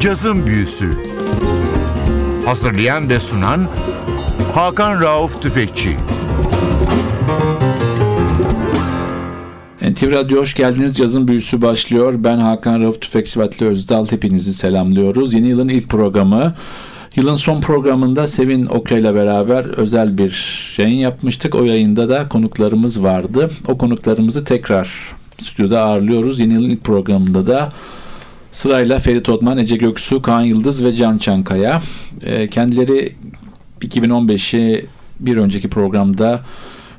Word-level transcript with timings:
Cazın 0.00 0.46
Büyüsü 0.46 0.90
Hazırlayan 2.44 3.08
ve 3.08 3.18
sunan 3.18 3.68
Hakan 4.54 5.00
Rauf 5.00 5.42
Tüfekçi 5.42 5.96
NTV 9.82 10.10
Radyo 10.10 10.40
hoş 10.40 10.54
geldiniz. 10.54 10.96
Cazın 10.96 11.28
büyüsü 11.28 11.62
başlıyor. 11.62 12.14
Ben 12.18 12.38
Hakan 12.38 12.82
Rauf 12.82 13.00
Tüfekçi 13.00 13.40
Vatli 13.40 13.66
Özdal. 13.66 14.06
Hepinizi 14.06 14.54
selamlıyoruz. 14.54 15.34
Yeni 15.34 15.48
yılın 15.48 15.68
ilk 15.68 15.88
programı. 15.88 16.54
Yılın 17.16 17.34
son 17.34 17.60
programında 17.60 18.26
Sevin 18.26 18.66
Okya 18.66 18.98
ile 18.98 19.14
beraber 19.14 19.64
özel 19.64 20.18
bir 20.18 20.74
yayın 20.78 20.98
yapmıştık. 20.98 21.54
O 21.54 21.64
yayında 21.64 22.08
da 22.08 22.28
konuklarımız 22.28 23.02
vardı. 23.02 23.50
O 23.68 23.78
konuklarımızı 23.78 24.44
tekrar 24.44 25.14
stüdyoda 25.38 25.80
ağırlıyoruz. 25.80 26.40
Yeni 26.40 26.52
yılın 26.52 26.70
ilk 26.70 26.84
programında 26.84 27.46
da 27.46 27.72
sırayla 28.52 28.98
Ferit 28.98 29.28
Otman, 29.28 29.58
Ece 29.58 29.76
Göksu, 29.76 30.22
Kaan 30.22 30.40
Yıldız 30.40 30.84
ve 30.84 30.92
Can 30.92 31.18
Çankaya. 31.18 31.82
Ee, 32.22 32.48
kendileri 32.48 33.12
2015'i 33.80 34.86
bir 35.20 35.36
önceki 35.36 35.68
programda 35.68 36.40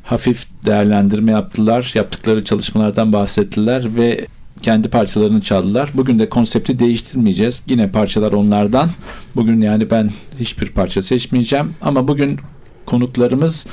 hafif 0.04 0.46
değerlendirme 0.66 1.32
yaptılar. 1.32 1.92
Yaptıkları 1.96 2.44
çalışmalardan 2.44 3.14
bahsettiler 3.14 3.96
ve 3.96 4.26
kendi 4.62 4.90
parçalarını 4.90 5.42
çaldılar. 5.42 5.90
Bugün 5.94 6.20
de 6.20 6.30
konsepti 6.30 6.80
değiştirmeyeceğiz. 6.80 7.64
Yine 7.68 7.92
parçalar 7.92 8.32
onlardan. 8.32 8.90
Bugün 9.36 9.62
yani 9.62 9.90
ben 9.92 10.10
hiçbir 10.40 10.70
parça 10.72 11.02
seçmeyeceğim 11.02 11.74
ama 11.82 12.08
bugün 12.08 12.40
konuklarımız 12.86 13.68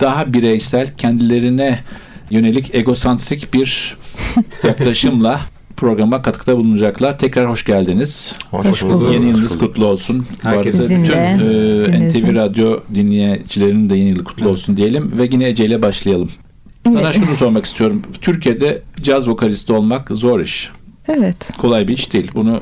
daha 0.00 0.32
bireysel, 0.32 0.94
kendilerine 0.94 1.78
yönelik 2.30 2.74
egosantrik 2.74 3.54
bir 3.54 3.96
yaklaşımla 4.64 5.40
programa 5.76 6.22
katkıda 6.22 6.56
bulunacaklar. 6.56 7.18
Tekrar 7.18 7.50
hoş 7.50 7.64
geldiniz. 7.64 8.34
Hoş, 8.50 8.66
Hoş 8.66 8.82
bulduk. 8.84 9.12
Yeni 9.12 9.28
yılınız 9.28 9.58
kutlu 9.58 9.86
olsun. 9.86 10.26
Herkesin 10.42 10.84
bütün 10.84 11.12
de. 11.12 11.96
e. 12.02 12.08
NTV 12.08 12.34
Radyo 12.34 12.80
dinleyicilerinin 12.94 13.90
de 13.90 13.96
yeni 13.96 14.08
yılı 14.10 14.24
kutlu 14.24 14.48
olsun 14.48 14.76
diyelim 14.76 15.12
ve 15.18 15.28
yine 15.32 15.48
Ece 15.48 15.64
ile 15.64 15.82
başlayalım. 15.82 16.30
Sana 16.84 17.12
şunu 17.12 17.36
sormak 17.36 17.64
istiyorum. 17.64 18.02
Türkiye'de 18.20 18.82
caz 19.02 19.28
vokalisti 19.28 19.72
olmak 19.72 20.08
zor 20.10 20.40
iş. 20.40 20.70
Evet. 21.08 21.50
Kolay 21.58 21.88
bir 21.88 21.92
iş 21.92 22.12
değil. 22.12 22.30
Bunu 22.34 22.60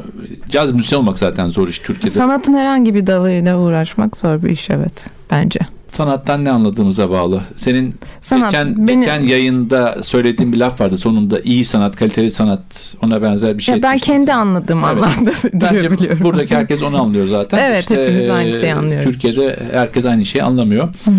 caz 0.50 0.72
müzisyen 0.72 0.98
olmak 0.98 1.18
zaten 1.18 1.46
zor 1.46 1.68
iş 1.68 1.78
Türkiye'de. 1.78 2.14
Sanatın 2.14 2.54
herhangi 2.54 2.94
bir 2.94 3.06
dalıyla 3.06 3.58
uğraşmak 3.58 4.16
zor 4.16 4.42
bir 4.42 4.50
iş 4.50 4.70
evet 4.70 5.04
bence. 5.30 5.60
Sanattan 5.97 6.45
ne 6.45 6.50
anladığımıza 6.50 7.11
bağlı. 7.11 7.42
Senin 7.56 7.95
Sanat 8.20 8.50
geçen, 8.50 8.89
beni 8.89 9.00
geçen 9.00 9.23
yayında 9.23 10.03
söylediğin 10.03 10.53
bir 10.53 10.59
laf 10.59 10.81
vardı. 10.81 10.98
Sonunda 10.98 11.41
iyi 11.41 11.64
sanat, 11.64 11.97
kaliteli 11.97 12.31
sanat 12.31 12.97
ona 13.03 13.23
benzer 13.23 13.59
bir 13.59 13.62
şey. 13.62 13.75
ya 13.77 13.83
ben 13.83 13.98
kendi 13.98 14.33
anladığım 14.33 14.78
Evet. 14.84 14.89
anlamda 14.89 15.31
Bence 15.53 15.81
diyebiliyorum. 15.81 16.25
buradaki 16.25 16.56
herkes 16.56 16.83
onu 16.83 17.03
anlıyor 17.03 17.27
zaten. 17.28 17.59
Evet, 17.59 17.91
hepimiz 17.91 18.28
aynı 18.28 18.55
şeyi 18.55 18.70
e, 18.70 18.75
anlıyoruz. 18.75 19.05
Türkiye'de 19.05 19.59
herkes 19.72 20.06
aynı 20.06 20.25
şeyi 20.25 20.42
anlamıyor. 20.42 20.89
Hı 21.05 21.11
hı. 21.11 21.15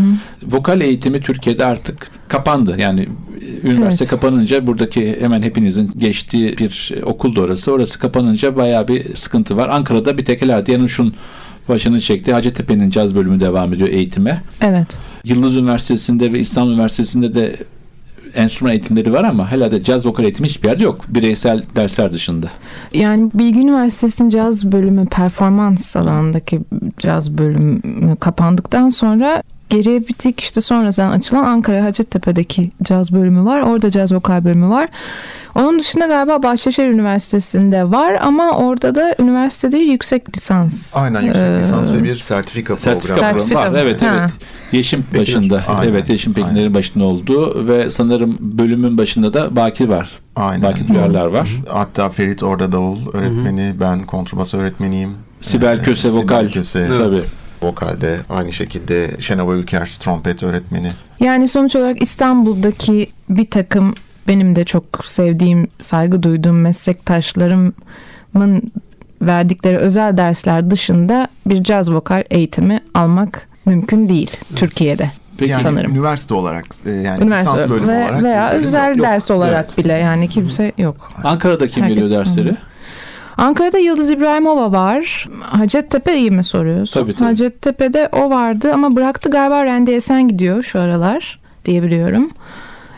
Vokal 0.51 0.81
eğitimi 0.81 1.21
Türkiye'de 1.21 1.65
artık 1.65 2.07
kapandı. 2.27 2.75
Yani 2.77 3.07
üniversite 3.63 4.03
Evet. 4.03 4.11
kapanınca 4.11 4.67
buradaki 4.67 5.21
hemen 5.21 5.41
hepinizin 5.41 5.91
geçtiği 5.97 6.57
bir 6.57 6.93
okul 7.03 7.35
da 7.35 7.41
orası. 7.41 7.71
Orası 7.71 7.99
kapanınca 7.99 8.55
bayağı 8.55 8.87
bir 8.87 9.15
sıkıntı 9.15 9.57
var. 9.57 9.69
Ankara'da 9.69 10.17
bir 10.17 10.25
tek 10.25 10.65
Diyanuş'un 10.65 11.13
başını 11.69 12.01
çekti. 12.01 12.33
Hacettepe'nin 12.33 12.89
caz 12.89 13.15
bölümü 13.15 13.39
devam 13.39 13.73
ediyor 13.73 13.89
eğitime. 13.89 14.41
Evet. 14.61 14.97
Yıldız 15.23 15.57
Üniversitesi'nde 15.57 16.33
ve 16.33 16.39
İstanbul 16.39 16.71
Üniversitesi'nde 16.73 17.33
de 17.33 17.57
enstrüman 18.35 18.71
eğitimleri 18.71 19.13
var 19.13 19.23
ama 19.23 19.51
hala 19.51 19.71
da 19.71 19.83
caz 19.83 20.05
vokal 20.05 20.23
eğitimi 20.23 20.47
hiçbir 20.47 20.67
yerde 20.67 20.83
yok. 20.83 21.05
Bireysel 21.07 21.63
dersler 21.75 22.13
dışında. 22.13 22.47
Yani 22.93 23.31
Bilgi 23.33 23.59
Üniversitesi'nin 23.59 24.29
caz 24.29 24.71
bölümü 24.71 25.05
performans 25.05 25.95
alanındaki 25.95 26.61
caz 26.97 27.37
bölümü 27.37 28.15
kapandıktan 28.19 28.89
sonra 28.89 29.43
geriye 29.69 30.07
bir 30.07 30.13
tek 30.13 30.39
işte 30.39 30.61
sonradan 30.61 31.11
açılan 31.11 31.43
Ankara 31.43 31.83
Hacettepe'deki 31.83 32.71
caz 32.83 33.13
bölümü 33.13 33.45
var. 33.45 33.61
Orada 33.61 33.89
caz 33.89 34.11
vokal 34.13 34.45
bölümü 34.45 34.69
var. 34.69 34.89
Onun 35.55 35.79
dışında 35.79 36.05
galiba 36.05 36.43
Bahçeşehir 36.43 36.87
Üniversitesi'nde 36.87 37.91
var 37.91 38.17
ama 38.21 38.51
orada 38.57 38.95
da 38.95 39.15
üniversitede 39.19 39.77
yüksek 39.77 40.37
lisans. 40.37 40.97
Aynen 40.97 41.21
yüksek 41.21 41.47
Ee, 41.47 41.57
lisans 41.59 41.91
ve 41.91 42.03
bir 42.03 42.17
sertifika, 42.17 42.77
Sertifika 42.77 43.15
programı. 43.15 43.33
Sertifika 43.39 43.59
var. 43.61 43.69
mı? 43.69 43.77
Evet 43.79 44.01
Ha. 44.01 44.15
evet. 44.19 44.31
Yeşim 44.71 45.05
başında. 45.19 45.63
Aynen, 45.67 45.91
Evet 45.91 46.09
Yeşim 46.09 46.33
Pekinler'in 46.33 46.57
aynen. 46.57 46.73
başında 46.73 47.03
olduğu 47.03 47.67
ve 47.67 47.91
sanırım 47.91 48.37
bölümün 48.39 48.97
başında 48.97 49.33
da 49.33 49.55
Baki 49.55 49.89
var. 49.89 50.09
Aynen. 50.35 50.63
Baki 50.63 50.87
Duyarlar 50.87 51.25
var. 51.25 51.49
Hatta 51.69 52.09
Ferit 52.09 52.43
orada 52.43 52.71
davul 52.71 52.97
öğretmeni, 53.13 53.73
ben 53.79 54.03
kontrbas 54.03 54.53
öğretmeniyim. 54.53 55.09
Sibel 55.41 55.77
Ee, 55.79 55.83
Köse 55.83 56.09
Sibel 56.09 56.23
vokal. 56.23 56.49
Köse 56.49 56.87
Tabii. 56.97 57.23
vokalde 57.61 58.19
aynı 58.29 58.53
şekilde 58.53 59.11
Şenova 59.19 59.53
Ülker 59.53 59.97
trompet 59.99 60.43
öğretmeni. 60.43 60.87
Yani 61.19 61.47
sonuç 61.47 61.75
olarak 61.75 62.01
İstanbul'daki 62.01 63.09
bir 63.29 63.49
takım 63.49 63.93
benim 64.27 64.55
de 64.55 64.63
çok 64.63 64.83
sevdiğim, 65.05 65.67
saygı 65.79 66.23
duyduğum 66.23 66.61
meslektaşlarımın 66.61 68.71
verdikleri 69.21 69.77
özel 69.77 70.17
dersler 70.17 70.71
dışında 70.71 71.27
bir 71.45 71.63
caz 71.63 71.91
vokal 71.93 72.23
eğitimi 72.29 72.79
almak 72.93 73.47
mümkün 73.65 74.09
değil 74.09 74.31
Türkiye'de. 74.55 75.11
Peki 75.37 75.51
yani 75.51 75.63
sanırım. 75.63 75.91
üniversite 75.91 76.33
olarak 76.33 76.65
e, 76.85 76.89
yani 76.91 77.23
Üniversite 77.23 77.51
lisans 77.53 77.69
bölümü 77.69 77.87
ve, 77.87 78.03
olarak. 78.05 78.23
veya 78.23 78.49
özel 78.51 78.95
yok. 78.97 79.05
ders 79.05 79.31
olarak 79.31 79.65
Evet. 79.67 79.77
bile 79.77 79.93
yani 79.93 80.29
kimse 80.29 80.71
yok. 80.77 81.09
Ankara'da 81.23 81.67
kim 81.67 81.83
Herkes 81.83 81.97
veriyor 82.03 82.19
dersleri? 82.19 82.35
sanırım. 82.35 82.57
Ankara'da 83.37 83.77
Yıldız 83.77 84.09
İbrahimova 84.09 84.71
var. 84.71 85.27
Hacettepe 85.41 86.17
iyi 86.17 86.31
mi 86.31 86.43
soruyorsun? 86.43 87.01
Tabii, 87.01 87.13
tabii. 87.13 87.27
Hacettepe'de 87.27 88.09
o 88.11 88.29
vardı 88.29 88.71
ama 88.73 88.95
bıraktı 88.95 89.29
galiba 89.29 89.65
Randy 89.65 89.95
Esen 89.95 90.27
gidiyor 90.27 90.63
şu 90.63 90.79
aralar 90.79 91.39
diyebiliyorum. 91.65 92.31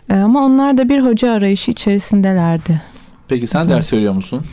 Ee, 0.09 0.13
Ama 0.13 0.45
onlar 0.45 0.77
da 0.77 0.89
bir 0.89 0.99
hoca 1.05 1.31
arayışı 1.31 1.71
içerisindelerdi. 1.71 2.81
Peki 3.27 3.47
sen 3.47 3.69
ders 3.69 3.93
veriyor 3.93 4.13
musun? 4.13 4.43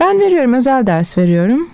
Ben 0.00 0.20
veriyorum, 0.20 0.52
özel 0.54 0.86
ders 0.86 1.18
veriyorum. 1.18 1.68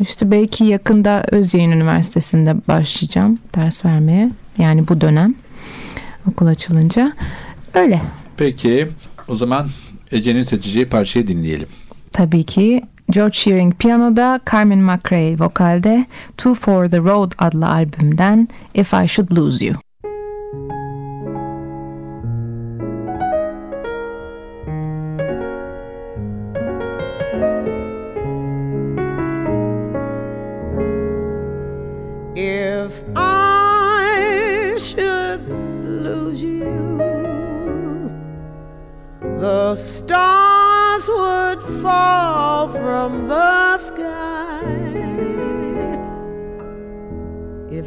İşte 0.00 0.30
belki 0.30 0.64
yakında 0.64 1.24
Özyeğin 1.30 1.70
Üniversitesi'nde 1.70 2.54
başlayacağım 2.68 3.38
ders 3.54 3.84
vermeye. 3.84 4.30
Yani 4.58 4.88
bu 4.88 5.00
dönem 5.00 5.34
okul 6.30 6.46
açılınca. 6.46 7.12
Öyle. 7.74 8.00
Peki 8.36 8.88
o 9.28 9.36
zaman 9.36 9.66
Ece'nin 10.12 10.42
seçeceği 10.42 10.88
parçayı 10.88 11.26
dinleyelim. 11.26 11.68
Tabii 12.12 12.44
ki 12.44 12.82
George 13.10 13.32
Shearing 13.36 13.74
piyanoda, 13.78 14.40
Carmen 14.52 14.78
McRae 14.78 15.38
vokalde 15.38 16.06
Two 16.36 16.54
for 16.54 16.86
the 16.86 16.98
Road 16.98 17.32
adlı 17.38 17.68
albümden 17.68 18.48
If 18.74 18.94
I 18.94 19.08
Should 19.08 19.36
Lose 19.36 19.66
You. 19.66 19.76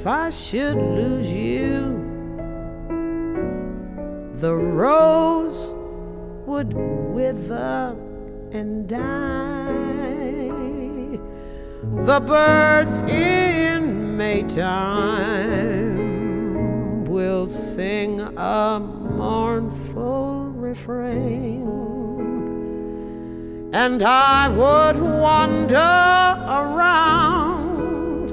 I 0.08 0.30
should 0.30 0.78
lose 0.78 1.30
you, 1.30 2.00
the 4.36 4.56
rose 4.56 5.74
would 6.46 6.72
wither 6.72 7.94
and 8.54 8.88
die. 8.88 8.98
The 12.06 12.22
birds 12.22 13.02
in 13.02 14.16
Maytime 14.16 14.78
will 17.06 17.48
sing 17.48 18.22
a 18.22 18.80
mournful 18.80 20.52
refrain, 20.56 21.68
and 23.74 24.02
I 24.02 24.48
would 24.48 25.02
wander 25.02 25.76
around, 26.48 28.32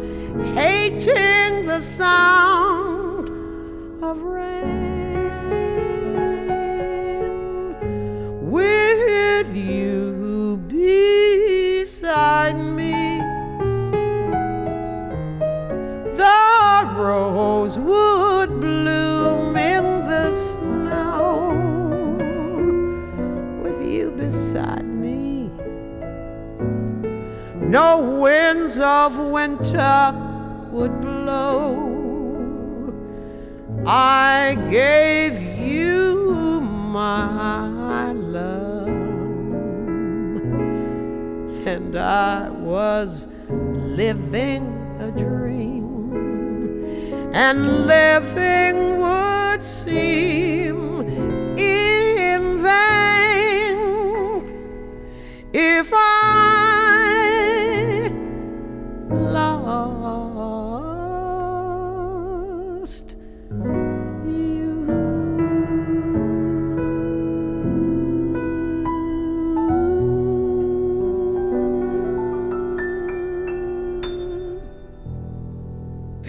hating 0.55 1.44
the 1.75 1.81
sound 1.81 3.29
of 4.01 4.23
rain. 4.23 5.25
With 8.41 9.57
you 9.57 10.63
beside 10.69 12.55
me, 12.55 13.19
the 16.17 16.95
rose 16.95 17.77
would 17.77 18.51
bloom 18.61 19.57
in 19.57 20.05
the 20.05 20.31
snow. 20.31 21.51
With 23.65 23.83
you 23.85 24.13
beside 24.13 24.87
me, 24.87 25.51
no 27.61 28.21
winds 28.21 28.79
of 28.79 29.19
winter 29.19 30.34
I 33.87 34.57
gave 34.71 35.43
you 35.61 36.63
my 36.63 38.13
love, 38.13 38.89
and 41.67 41.95
I 41.95 42.49
was 42.49 43.29
living 43.51 44.97
a 45.01 45.11
dream, 45.11 46.15
and 47.35 47.87
living 47.87 48.97
would 48.97 49.63
seem 49.63 51.03
in 51.59 52.59
vain 52.63 53.69
if 55.53 55.93
I 55.93 56.54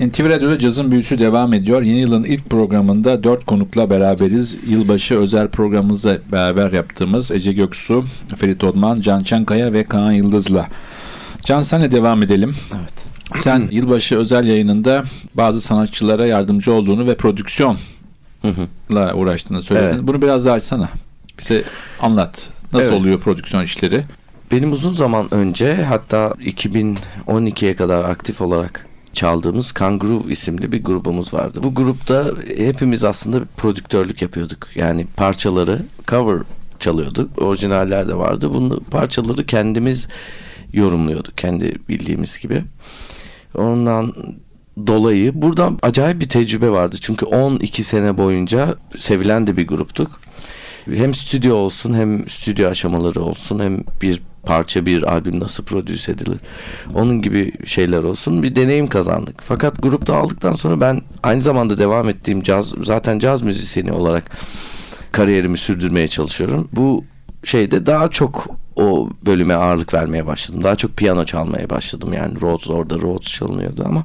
NTV 0.07 0.29
Radyo'da 0.29 0.59
cazın 0.59 0.91
büyüsü 0.91 1.19
devam 1.19 1.53
ediyor. 1.53 1.81
Yeni 1.81 1.99
yılın 1.99 2.23
ilk 2.23 2.49
programında 2.49 3.23
dört 3.23 3.45
konukla 3.45 3.89
beraberiz. 3.89 4.57
Yılbaşı 4.67 5.15
özel 5.15 5.47
programımızla 5.47 6.17
beraber 6.31 6.71
yaptığımız 6.71 7.31
Ece 7.31 7.53
Göksu, 7.53 8.03
Ferit 8.35 8.63
Odman, 8.63 9.01
Can 9.01 9.23
Çankaya 9.23 9.73
ve 9.73 9.83
Kaan 9.83 10.11
Yıldız'la. 10.11 10.67
Can 11.41 11.61
senle 11.61 11.91
devam 11.91 12.23
edelim. 12.23 12.55
Evet. 12.79 12.93
Sen 13.35 13.67
yılbaşı 13.71 14.17
özel 14.17 14.47
yayınında 14.47 15.03
bazı 15.33 15.61
sanatçılara 15.61 16.25
yardımcı 16.25 16.73
olduğunu 16.73 17.07
ve 17.07 17.15
prodüksiyonla 17.17 17.77
uğraştığını 19.15 19.61
söyledin. 19.61 19.87
Evet. 19.95 19.99
Bunu 20.07 20.21
biraz 20.21 20.45
daha 20.45 20.53
açsana. 20.55 20.89
Bize 21.39 21.63
anlat. 22.01 22.49
Nasıl 22.73 22.89
Evet. 22.91 22.99
oluyor 22.99 23.19
prodüksiyon 23.19 23.63
işleri? 23.63 24.03
Benim 24.51 24.71
uzun 24.71 24.91
zaman 24.91 25.33
önce 25.33 25.83
hatta 25.83 26.33
2012'ye 26.41 27.75
kadar 27.75 28.03
aktif 28.03 28.41
olarak 28.41 28.85
çaldığımız 29.15 29.71
Kangaroo 29.71 30.29
isimli 30.29 30.71
bir 30.71 30.83
grubumuz 30.83 31.33
vardı. 31.33 31.59
Bu 31.63 31.75
grupta 31.75 32.31
hepimiz 32.57 33.03
aslında 33.03 33.45
prodüktörlük 33.57 34.21
yapıyorduk. 34.21 34.67
Yani 34.75 35.07
parçaları 35.17 35.81
cover 36.07 36.39
çalıyorduk. 36.79 37.41
Orijinaller 37.41 38.07
de 38.07 38.15
vardı. 38.15 38.53
Bunu 38.53 38.79
parçaları 38.79 39.45
kendimiz 39.45 40.07
yorumluyorduk 40.73 41.37
kendi 41.37 41.75
bildiğimiz 41.89 42.37
gibi. 42.37 42.63
Ondan 43.55 44.13
dolayı 44.87 45.41
buradan 45.41 45.79
acayip 45.81 46.21
bir 46.21 46.29
tecrübe 46.29 46.69
vardı. 46.69 46.95
Çünkü 47.01 47.25
12 47.25 47.83
sene 47.83 48.17
boyunca 48.17 48.75
sevilen 48.97 49.47
de 49.47 49.57
bir 49.57 49.67
gruptuk. 49.67 50.19
Hem 50.93 51.13
stüdyo 51.13 51.55
olsun 51.55 51.93
hem 51.93 52.29
stüdyo 52.29 52.69
aşamaları 52.69 53.21
olsun 53.21 53.59
hem 53.59 53.83
bir 54.01 54.21
parça 54.45 54.85
bir 54.85 55.03
albüm 55.03 55.39
nasıl 55.39 55.63
prodüse 55.63 56.11
edilir. 56.11 56.37
Onun 56.93 57.21
gibi 57.21 57.51
şeyler 57.65 58.03
olsun 58.03 58.43
bir 58.43 58.55
deneyim 58.55 58.87
kazandık. 58.87 59.35
Fakat 59.41 59.83
grupta 59.83 60.15
aldıktan 60.15 60.53
sonra 60.53 60.81
ben 60.81 61.01
aynı 61.23 61.41
zamanda 61.41 61.79
devam 61.79 62.09
ettiğim 62.09 62.41
caz 62.41 62.73
zaten 62.83 63.19
caz 63.19 63.41
müzisyeni 63.41 63.91
olarak 63.91 64.23
kariyerimi 65.11 65.57
sürdürmeye 65.57 66.07
çalışıyorum. 66.07 66.69
Bu 66.71 67.03
şeyde 67.43 67.85
daha 67.85 68.09
çok 68.09 68.47
o 68.75 69.09
bölüme 69.25 69.53
ağırlık 69.53 69.93
vermeye 69.93 70.27
başladım. 70.27 70.63
Daha 70.63 70.75
çok 70.75 70.97
piyano 70.97 71.25
çalmaya 71.25 71.69
başladım. 71.69 72.13
Yani 72.13 72.41
Rhodes 72.41 72.69
orada 72.69 72.95
Rhodes 72.95 73.27
çalınıyordu 73.27 73.83
ama 73.85 74.03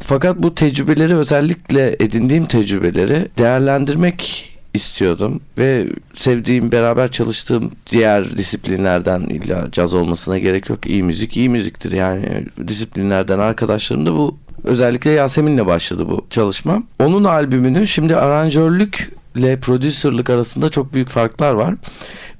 fakat 0.00 0.38
bu 0.38 0.54
tecrübeleri 0.54 1.16
özellikle 1.16 1.96
edindiğim 2.00 2.44
tecrübeleri 2.44 3.28
değerlendirmek 3.38 4.53
istiyordum 4.74 5.40
ve 5.58 5.86
sevdiğim 6.14 6.72
beraber 6.72 7.10
çalıştığım 7.10 7.72
diğer 7.90 8.36
disiplinlerden 8.36 9.20
illa 9.20 9.68
caz 9.72 9.94
olmasına 9.94 10.38
gerek 10.38 10.70
yok. 10.70 10.86
İyi 10.86 11.02
müzik 11.02 11.36
iyi 11.36 11.48
müziktir 11.48 11.92
yani 11.92 12.46
disiplinlerden 12.68 13.38
arkadaşlarım 13.38 14.06
da 14.06 14.12
bu 14.12 14.38
özellikle 14.64 15.10
Yasemin'le 15.10 15.66
başladı 15.66 16.08
bu 16.08 16.26
çalışma. 16.30 16.82
Onun 17.00 17.24
albümünü 17.24 17.86
şimdi 17.86 18.16
aranjörlükle 18.16 19.60
prodüserlik 19.60 20.30
arasında 20.30 20.68
çok 20.68 20.94
büyük 20.94 21.08
farklar 21.08 21.54
var. 21.54 21.74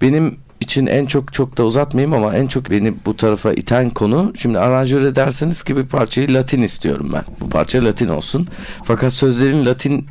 Benim 0.02 0.36
için 0.60 0.86
en 0.86 1.06
çok 1.06 1.32
çok 1.32 1.58
da 1.58 1.64
uzatmayayım 1.64 2.14
ama 2.14 2.34
en 2.34 2.46
çok 2.46 2.70
beni 2.70 2.94
bu 3.06 3.16
tarafa 3.16 3.52
iten 3.52 3.90
konu 3.90 4.32
şimdi 4.36 4.58
aranjör 4.58 5.02
ederseniz 5.02 5.62
ki 5.62 5.76
bir 5.76 5.86
parçayı 5.86 6.34
Latin 6.34 6.62
istiyorum 6.62 7.10
ben. 7.12 7.24
Bu 7.40 7.48
parça 7.48 7.84
Latin 7.84 8.08
olsun. 8.08 8.48
Fakat 8.82 9.12
sözlerin 9.12 9.66
Latin 9.66 10.06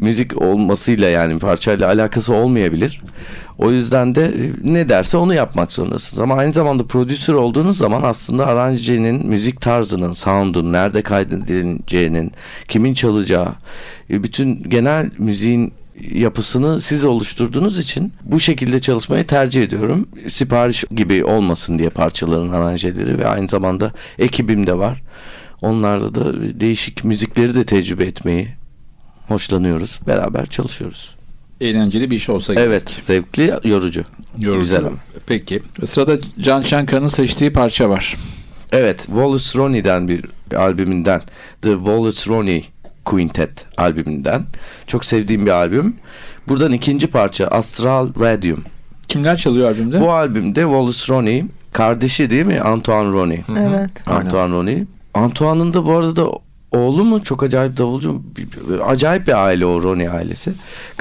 müzik 0.00 0.42
olmasıyla 0.42 1.08
yani 1.08 1.38
parçayla 1.38 1.88
alakası 1.88 2.34
olmayabilir. 2.34 3.00
O 3.58 3.70
yüzden 3.70 4.14
de 4.14 4.24
e, 4.24 4.52
ne 4.72 4.88
derse 4.88 5.16
onu 5.16 5.34
yapmak 5.34 5.72
zorundasınız. 5.72 6.20
Ama 6.20 6.34
aynı 6.34 6.52
zamanda 6.52 6.86
prodüser 6.86 7.34
olduğunuz 7.34 7.78
zaman 7.78 8.02
aslında 8.02 8.46
aranjenin, 8.46 9.26
müzik 9.26 9.60
tarzının, 9.60 10.12
sound'un, 10.12 10.72
nerede 10.72 11.02
kaydedileceğinin, 11.02 12.32
kimin 12.68 12.94
çalacağı, 12.94 13.48
e, 14.10 14.22
bütün 14.22 14.62
genel 14.62 15.10
müziğin 15.18 15.72
yapısını 16.10 16.80
siz 16.80 17.04
oluşturduğunuz 17.04 17.78
için 17.78 18.12
bu 18.22 18.40
şekilde 18.40 18.80
çalışmayı 18.80 19.24
tercih 19.24 19.62
ediyorum. 19.62 20.08
Sipariş 20.28 20.84
gibi 20.94 21.24
olmasın 21.24 21.78
diye 21.78 21.90
parçaların 21.90 22.48
aranjeleri 22.48 23.18
ve 23.18 23.26
aynı 23.26 23.48
zamanda 23.48 23.92
ekibim 24.18 24.66
de 24.66 24.78
var. 24.78 25.02
Onlarla 25.62 26.14
da 26.14 26.40
değişik 26.60 27.04
müzikleri 27.04 27.54
de 27.54 27.64
tecrübe 27.64 28.04
etmeyi 28.04 28.59
hoşlanıyoruz. 29.30 30.00
Beraber 30.06 30.46
çalışıyoruz. 30.46 31.14
Eğlenceli 31.60 32.10
bir 32.10 32.16
iş 32.16 32.28
olsa 32.30 32.54
gerek. 32.54 32.66
Evet, 32.68 32.88
zevkli, 33.02 33.54
yorucu. 33.64 34.04
Yorucu. 34.38 34.60
Güzel 34.62 34.84
ama. 34.84 34.96
Peki. 35.26 35.62
Sırada 35.84 36.16
Can 36.40 36.62
Çankaya'nın 36.62 37.06
seçtiği 37.06 37.52
parça 37.52 37.88
var. 37.88 38.16
Evet, 38.72 38.98
Wallace 38.98 39.58
Roney'den 39.58 40.08
bir 40.08 40.24
albümünden 40.56 41.22
The 41.62 41.74
Wallace 41.74 42.30
Roney 42.30 42.68
Quintet 43.04 43.66
albümünden. 43.76 44.44
Çok 44.86 45.04
sevdiğim 45.04 45.46
bir 45.46 45.50
albüm. 45.50 45.96
Buradan 46.48 46.72
ikinci 46.72 47.06
parça 47.06 47.46
Astral 47.46 48.08
Radium. 48.20 48.64
Kimler 49.08 49.36
çalıyor 49.36 49.68
albümde? 49.68 50.00
Bu 50.00 50.12
albümde 50.12 50.60
Wallace 50.60 51.12
Roney 51.14 51.44
kardeşi 51.72 52.30
değil 52.30 52.46
mi? 52.46 52.60
Antoine 52.60 53.12
Roney. 53.12 53.40
Evet. 53.58 53.90
Antoine 54.08 54.54
Roney. 54.54 54.84
Antoine'ın 55.14 55.74
da 55.74 55.86
bu 55.86 55.92
arada 55.96 56.26
oğlu 56.72 57.04
mu? 57.04 57.22
Çok 57.24 57.42
acayip 57.42 57.76
davulcu. 57.76 58.22
Acayip 58.86 59.26
bir 59.26 59.44
aile 59.44 59.66
o 59.66 59.82
Roney 59.82 60.08
ailesi. 60.08 60.52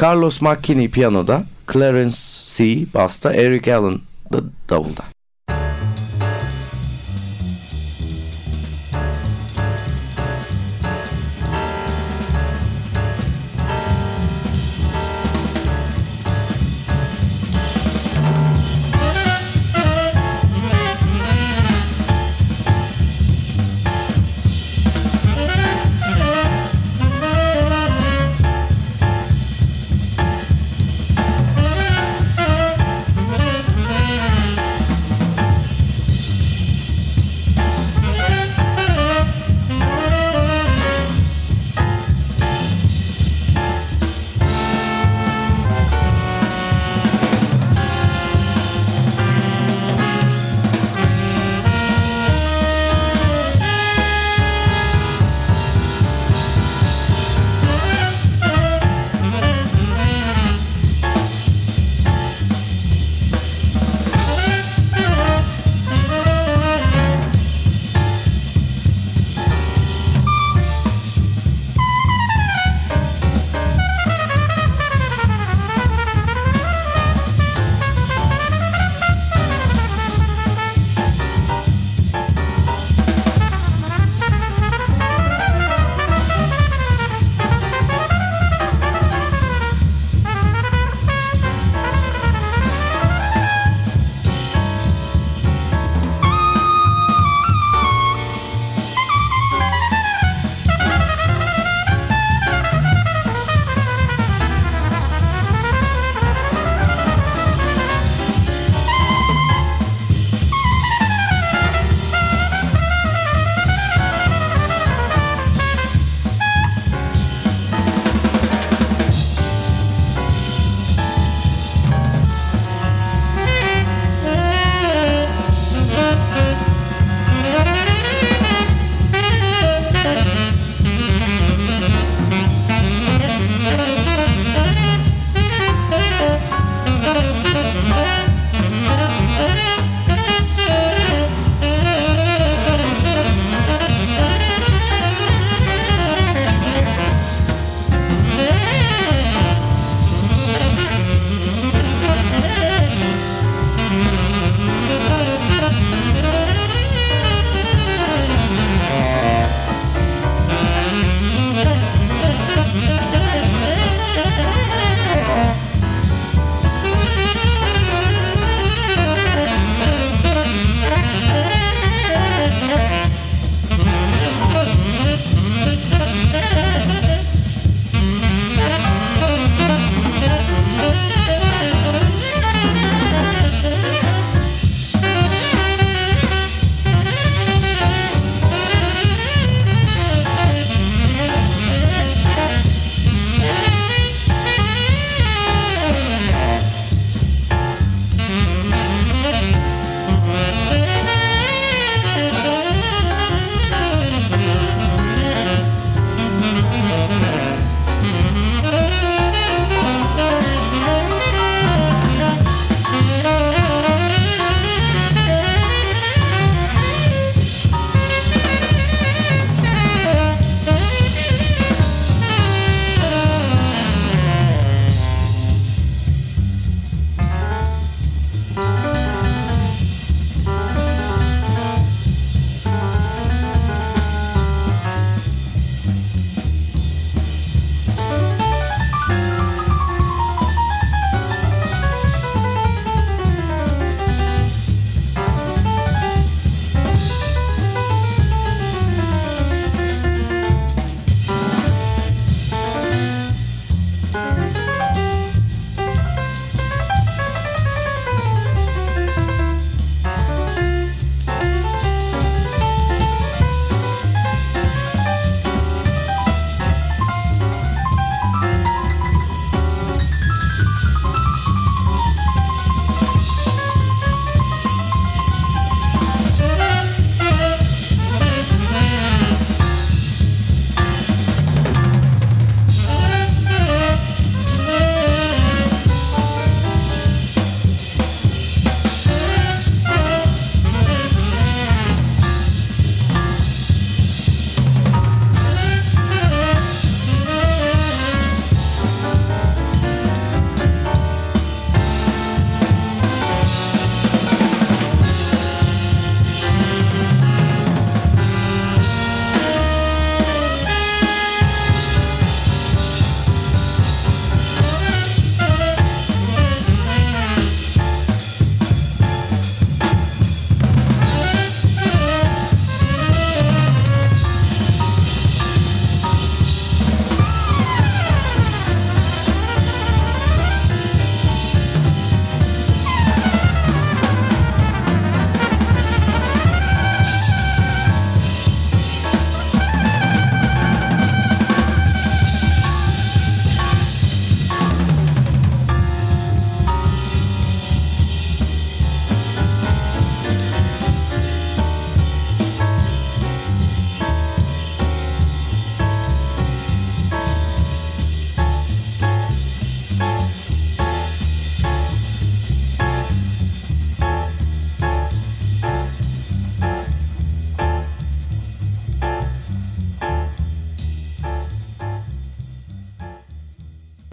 Carlos 0.01 0.41
McKinney 0.41 0.89
piyanoda. 0.89 1.43
Clarence 1.73 2.17
C. 2.55 2.85
basta. 2.93 3.33
Eric 3.33 3.75
Allen 3.75 3.99
da 4.33 4.37
davulda. 4.69 5.18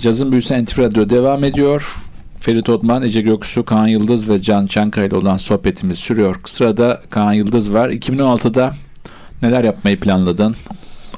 Cazın 0.07 0.33
Büyüsü 0.33 0.65
NTV 0.65 0.79
Radyo 0.81 1.11
devam 1.11 1.45
ediyor. 1.45 1.97
Ferit 2.41 2.69
Odman, 2.69 3.03
Ece 3.03 3.21
Göksu, 3.21 3.65
Kaan 3.65 3.87
Yıldız 3.87 4.29
ve 4.29 4.43
Can 4.43 4.67
Çankaya 4.67 5.07
ile 5.07 5.17
olan 5.17 5.37
sohbetimiz 5.37 5.99
sürüyor. 5.99 6.41
Sırada 6.45 7.03
Kaan 7.11 7.33
Yıldız 7.33 7.75
var. 7.75 7.89
2016'da 7.89 8.75
neler 9.43 9.65
yapmayı 9.65 10.01
planladın? 10.01 10.57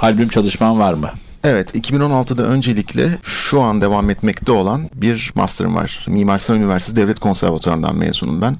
Albüm 0.00 0.28
çalışman 0.28 0.78
var 0.78 0.92
mı? 0.92 1.10
Evet, 1.44 1.74
2016'da 1.74 2.42
öncelikle 2.42 3.18
şu 3.22 3.60
an 3.60 3.80
devam 3.80 4.10
etmekte 4.10 4.52
olan 4.52 4.90
bir 4.94 5.32
master'ım 5.34 5.74
var. 5.74 6.06
Mimar 6.08 6.38
Sinan 6.38 6.60
Üniversitesi 6.60 6.96
Devlet 6.96 7.20
Konservatuvarı'ndan 7.20 7.96
mezunum 7.96 8.42
ben. 8.42 8.56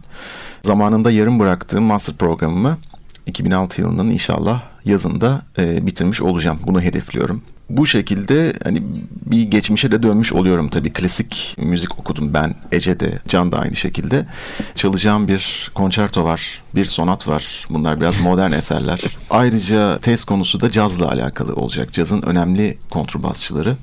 Zamanında 0.63 1.11
yarım 1.11 1.39
bıraktığım 1.39 1.85
master 1.85 2.17
programımı 2.17 2.79
2006 3.27 3.81
yılının 3.81 4.11
inşallah 4.11 4.63
yazında 4.85 5.43
e, 5.59 5.87
bitirmiş 5.87 6.23
olacağım. 6.23 6.59
Bunu 6.67 6.83
hedefliyorum. 6.83 7.43
Bu 7.71 7.87
şekilde 7.87 8.53
hani 8.65 8.83
bir 9.27 9.43
geçmişe 9.43 9.93
de 9.93 10.03
dönmüş 10.03 10.33
oluyorum 10.33 10.69
tabii. 10.69 10.91
Klasik 10.91 11.57
müzik 11.59 11.99
okudum 11.99 12.35
ben. 12.35 12.55
Ece 12.73 13.01
de, 13.01 13.19
Can 13.29 13.53
da 13.53 13.59
aynı 13.59 13.77
şekilde. 13.77 14.27
Çalacağım 14.75 15.29
bir 15.29 15.71
konçerto 15.75 16.25
var, 16.25 16.63
bir 16.75 16.85
sonat 16.85 17.29
var. 17.29 17.67
Bunlar 17.71 18.01
biraz 18.01 18.21
modern 18.21 18.53
eserler. 18.59 19.01
Ayrıca 19.31 19.99
tez 19.99 20.25
konusu 20.25 20.61
da 20.61 20.71
cazla 20.71 21.09
alakalı 21.09 21.55
olacak. 21.55 21.93
Cazın 21.93 22.23
önemli 22.23 22.79
kontrbasçıları 22.91 23.77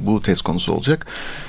bu 0.00 0.22
test 0.22 0.42
konusu 0.42 0.72
olacak. 0.72 1.06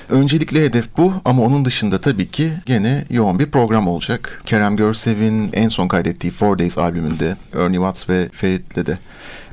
Öncelikle 0.10 0.64
hedef 0.64 0.98
bu 0.98 1.14
ama 1.26 1.44
onun 1.44 1.66
dışında 1.66 2.02
tabii 2.02 2.32
ki 2.32 2.52
gene 2.66 3.06
yoğun 3.10 3.40
bir 3.40 3.46
program 3.46 3.88
olacak. 3.88 4.42
Kerem 4.46 4.76
Görsev'in 4.76 5.50
en 5.54 5.68
son 5.68 5.88
kaydettiği 5.88 6.32
Four 6.32 6.60
Days 6.60 6.78
albümünde 6.78 7.36
Ernie 7.56 7.78
Watts 7.78 8.10
ve 8.10 8.30
Ferit'le 8.32 8.86
de 8.86 8.98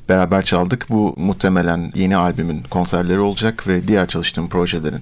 beraber 0.09 0.45
çaldık. 0.45 0.87
Bu 0.91 1.15
muhtemelen 1.17 1.93
yeni 1.95 2.17
albümün 2.17 2.63
konserleri 2.71 3.21
olacak 3.21 3.69
ve 3.69 3.89
diğer 3.89 4.07
çalıştığım 4.07 4.49
projelerin 4.49 5.01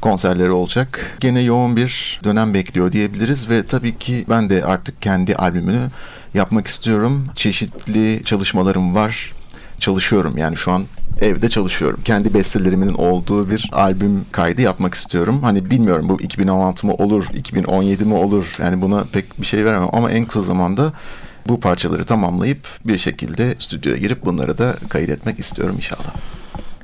konserleri 0.00 0.50
olacak. 0.50 1.16
Gene 1.20 1.40
yoğun 1.40 1.76
bir 1.76 2.20
dönem 2.24 2.54
bekliyor 2.54 2.92
diyebiliriz 2.92 3.50
ve 3.50 3.66
tabii 3.66 3.98
ki 3.98 4.24
ben 4.28 4.50
de 4.50 4.64
artık 4.64 5.02
kendi 5.02 5.34
albümünü 5.36 5.88
yapmak 6.34 6.66
istiyorum. 6.66 7.26
Çeşitli 7.34 8.24
çalışmalarım 8.24 8.94
var. 8.94 9.32
Çalışıyorum 9.80 10.38
yani 10.38 10.56
şu 10.56 10.72
an 10.72 10.84
evde 11.20 11.48
çalışıyorum. 11.48 12.00
Kendi 12.04 12.34
bestelerimin 12.34 12.94
olduğu 12.94 13.50
bir 13.50 13.70
albüm 13.72 14.24
kaydı 14.32 14.62
yapmak 14.62 14.94
istiyorum. 14.94 15.42
Hani 15.42 15.70
bilmiyorum 15.70 16.08
bu 16.08 16.20
2016 16.20 16.86
mı 16.86 16.94
olur, 16.94 17.24
2017 17.34 18.04
mi 18.04 18.14
olur? 18.14 18.56
Yani 18.58 18.80
buna 18.80 19.04
pek 19.12 19.40
bir 19.40 19.46
şey 19.46 19.64
veremem 19.64 19.88
ama 19.92 20.10
en 20.10 20.24
kısa 20.24 20.40
zamanda 20.40 20.92
bu 21.48 21.60
parçaları 21.60 22.04
tamamlayıp 22.04 22.58
bir 22.84 22.98
şekilde 22.98 23.54
stüdyoya 23.58 23.98
girip 23.98 24.24
bunları 24.24 24.58
da 24.58 24.76
kaydetmek 24.88 25.38
istiyorum 25.38 25.74
inşallah. 25.76 26.14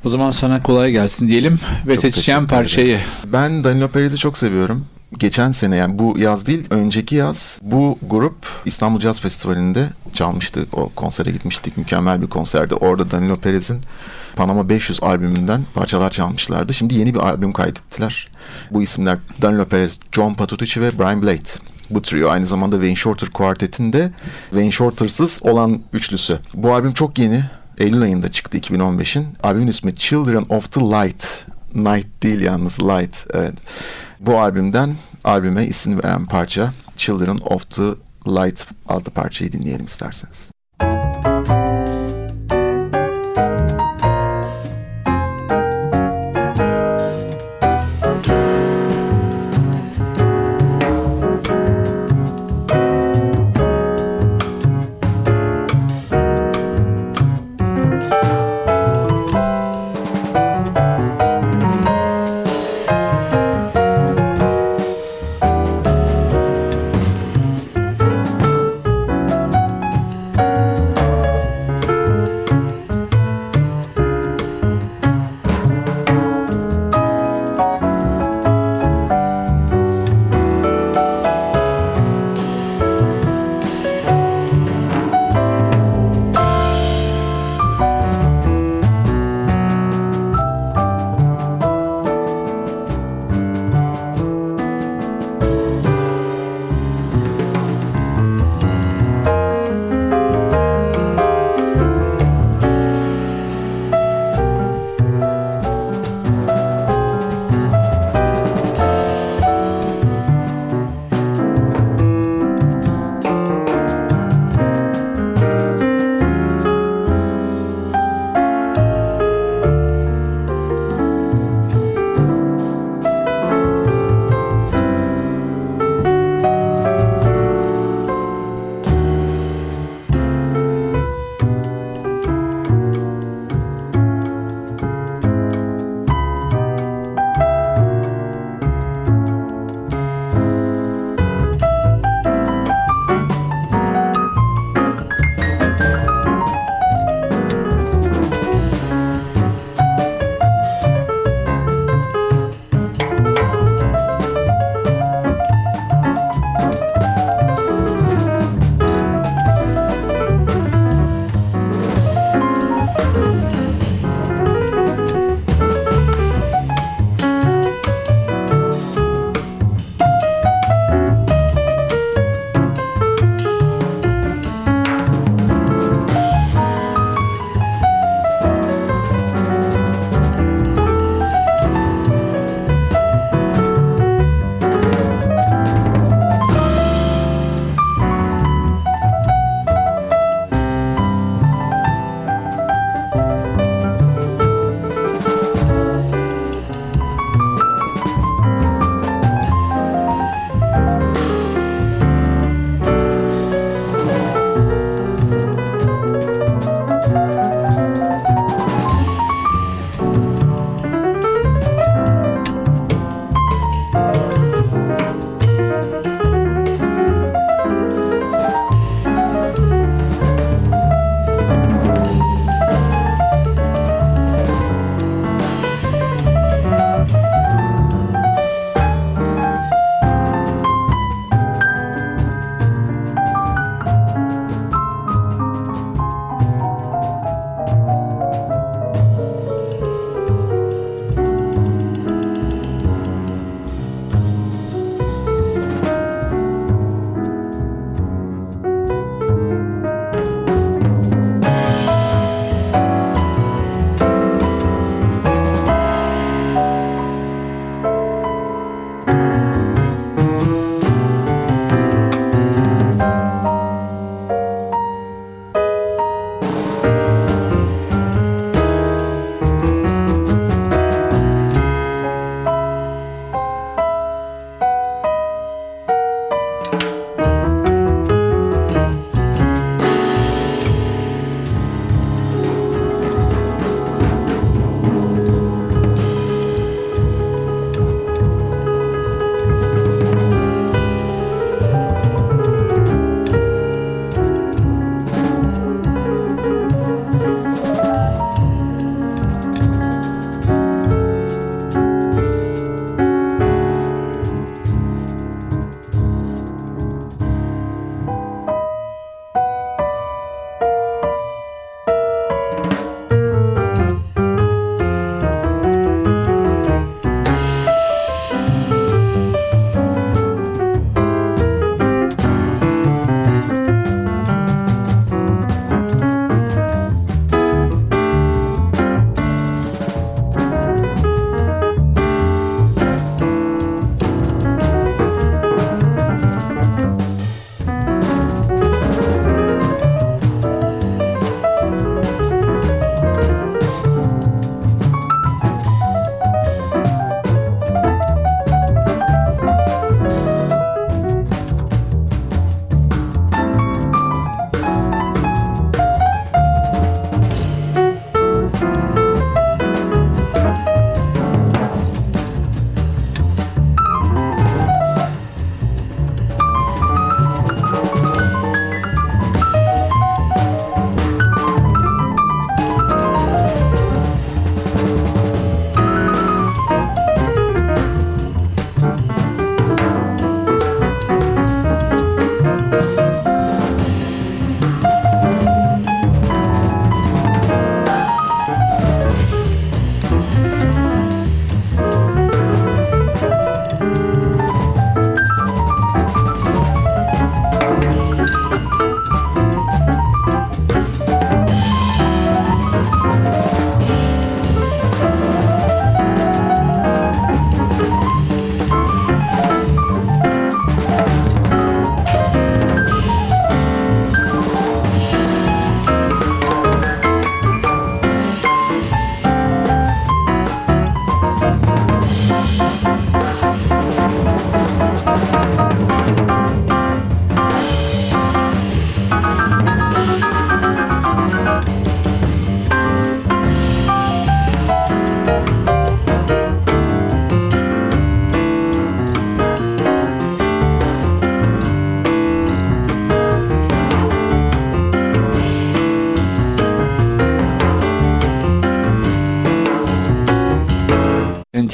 O 0.05 0.09
zaman 0.09 0.31
sana 0.31 0.63
kolay 0.63 0.93
gelsin 0.93 1.29
diyelim 1.29 1.59
ve 1.87 1.95
Çok 1.95 2.03
seçeceğim 2.03 2.47
parçayı. 2.47 3.01
Ben 3.27 3.65
Danilo 3.65 3.89
Perez'i 3.89 4.19
çok 4.19 4.39
seviyorum. 4.39 4.87
Geçen 5.19 5.51
sene 5.51 5.77
yani 5.77 5.99
bu 5.99 6.19
yaz 6.19 6.47
değil 6.47 6.67
önceki 6.71 7.15
yaz 7.15 7.61
bu 7.63 7.99
grup 8.11 8.47
İstanbul 8.65 9.01
Jazz 9.01 9.21
Festivali'nde 9.21 9.89
çalmıştı. 10.13 10.67
O 10.73 10.89
konsere 10.89 11.31
gitmiştik. 11.31 11.77
Mükemmel 11.77 12.23
bir 12.23 12.27
konserdi. 12.27 12.75
Orada 12.75 13.11
Danilo 13.11 13.37
Perez'in 13.37 13.81
Panama 14.37 14.69
500 14.69 15.03
albümünden 15.03 15.61
parçalar 15.75 16.11
çalmışlardı. 16.11 16.75
Şimdi 16.75 16.95
yeni 16.95 17.15
bir 17.15 17.19
albüm 17.19 17.53
kaydettiler. 17.53 18.29
Bu 18.71 18.83
isimler 18.83 19.19
Danilo 19.43 19.65
Perez, 19.65 19.99
John 20.13 20.35
Patitucci 20.35 20.83
ve 20.83 20.99
Brian 20.99 21.23
Blade. 21.23 21.74
Bu 21.91 22.03
trio 22.03 22.31
aynı 22.31 22.47
zamanda 22.47 22.77
Wayne 22.77 22.97
Shorter 22.97 23.31
kuartetinde 23.31 24.13
Wayne 24.51 24.71
Shorter'sız 24.71 25.41
olan 25.43 25.81
üçlüsü. 25.93 26.39
Bu 26.55 26.75
albüm 26.75 26.93
çok 26.93 27.19
yeni. 27.19 27.45
Eylül 27.79 28.03
ayında 28.03 28.33
çıktı 28.33 28.59
2015'in. 28.59 29.27
Albümün 29.43 29.67
ismi 29.67 29.97
Children 29.97 30.47
of 30.49 30.73
the 30.73 30.81
Light. 30.81 31.47
Night 31.75 32.23
değil 32.23 32.41
yalnız 32.41 32.81
Light. 32.81 33.27
Evet. 33.35 33.55
Bu 34.21 34.39
albümden 34.39 34.95
albüme 35.25 35.67
isim 35.67 36.03
veren 36.03 36.27
parça 36.27 36.73
Children 36.97 37.39
of 37.45 37.71
the 37.71 37.83
Light 38.27 38.67
adlı 38.89 39.11
parçayı 39.11 39.53
dinleyelim 39.53 39.87
isterseniz. 39.87 40.54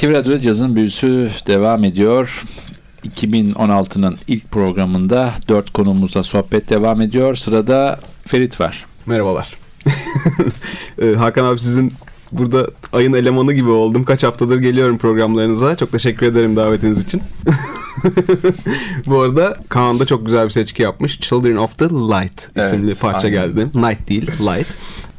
NTV 0.01 0.13
Radyo'da 0.13 0.41
cazın 0.41 0.75
büyüsü 0.75 1.31
devam 1.47 1.83
ediyor. 1.83 2.43
2016'nın 3.07 4.17
ilk 4.27 4.51
programında 4.51 5.33
dört 5.47 5.69
konumuzla 5.73 6.23
sohbet 6.23 6.69
devam 6.69 7.01
ediyor. 7.01 7.35
Sırada 7.35 7.99
Ferit 8.25 8.61
var. 8.61 8.85
Merhabalar. 9.05 9.57
Ee, 11.01 11.13
Hakan 11.13 11.45
abi 11.45 11.59
sizin 11.59 11.91
burada 12.31 12.67
ayın 12.93 13.13
elemanı 13.13 13.53
gibi 13.53 13.69
oldum. 13.69 14.05
Kaç 14.05 14.23
haftadır 14.23 14.59
geliyorum 14.59 14.97
programlarınıza. 14.97 15.75
Çok 15.75 15.91
teşekkür 15.91 16.25
ederim 16.25 16.55
davetiniz 16.55 17.03
için. 17.03 17.21
Bu 19.07 19.21
arada 19.21 19.57
Kaan 19.69 19.99
da 19.99 20.05
çok 20.05 20.25
güzel 20.25 20.45
bir 20.45 20.49
seçki 20.49 20.81
yapmış. 20.81 21.19
Children 21.19 21.55
of 21.55 21.77
the 21.77 21.85
Light 21.85 22.57
isimli 22.57 22.85
Evet, 22.85 23.01
parça 23.01 23.27
aynen. 23.27 23.31
geldi. 23.31 23.67
Night 23.75 24.09
değil, 24.09 24.31
Light. 24.39 24.67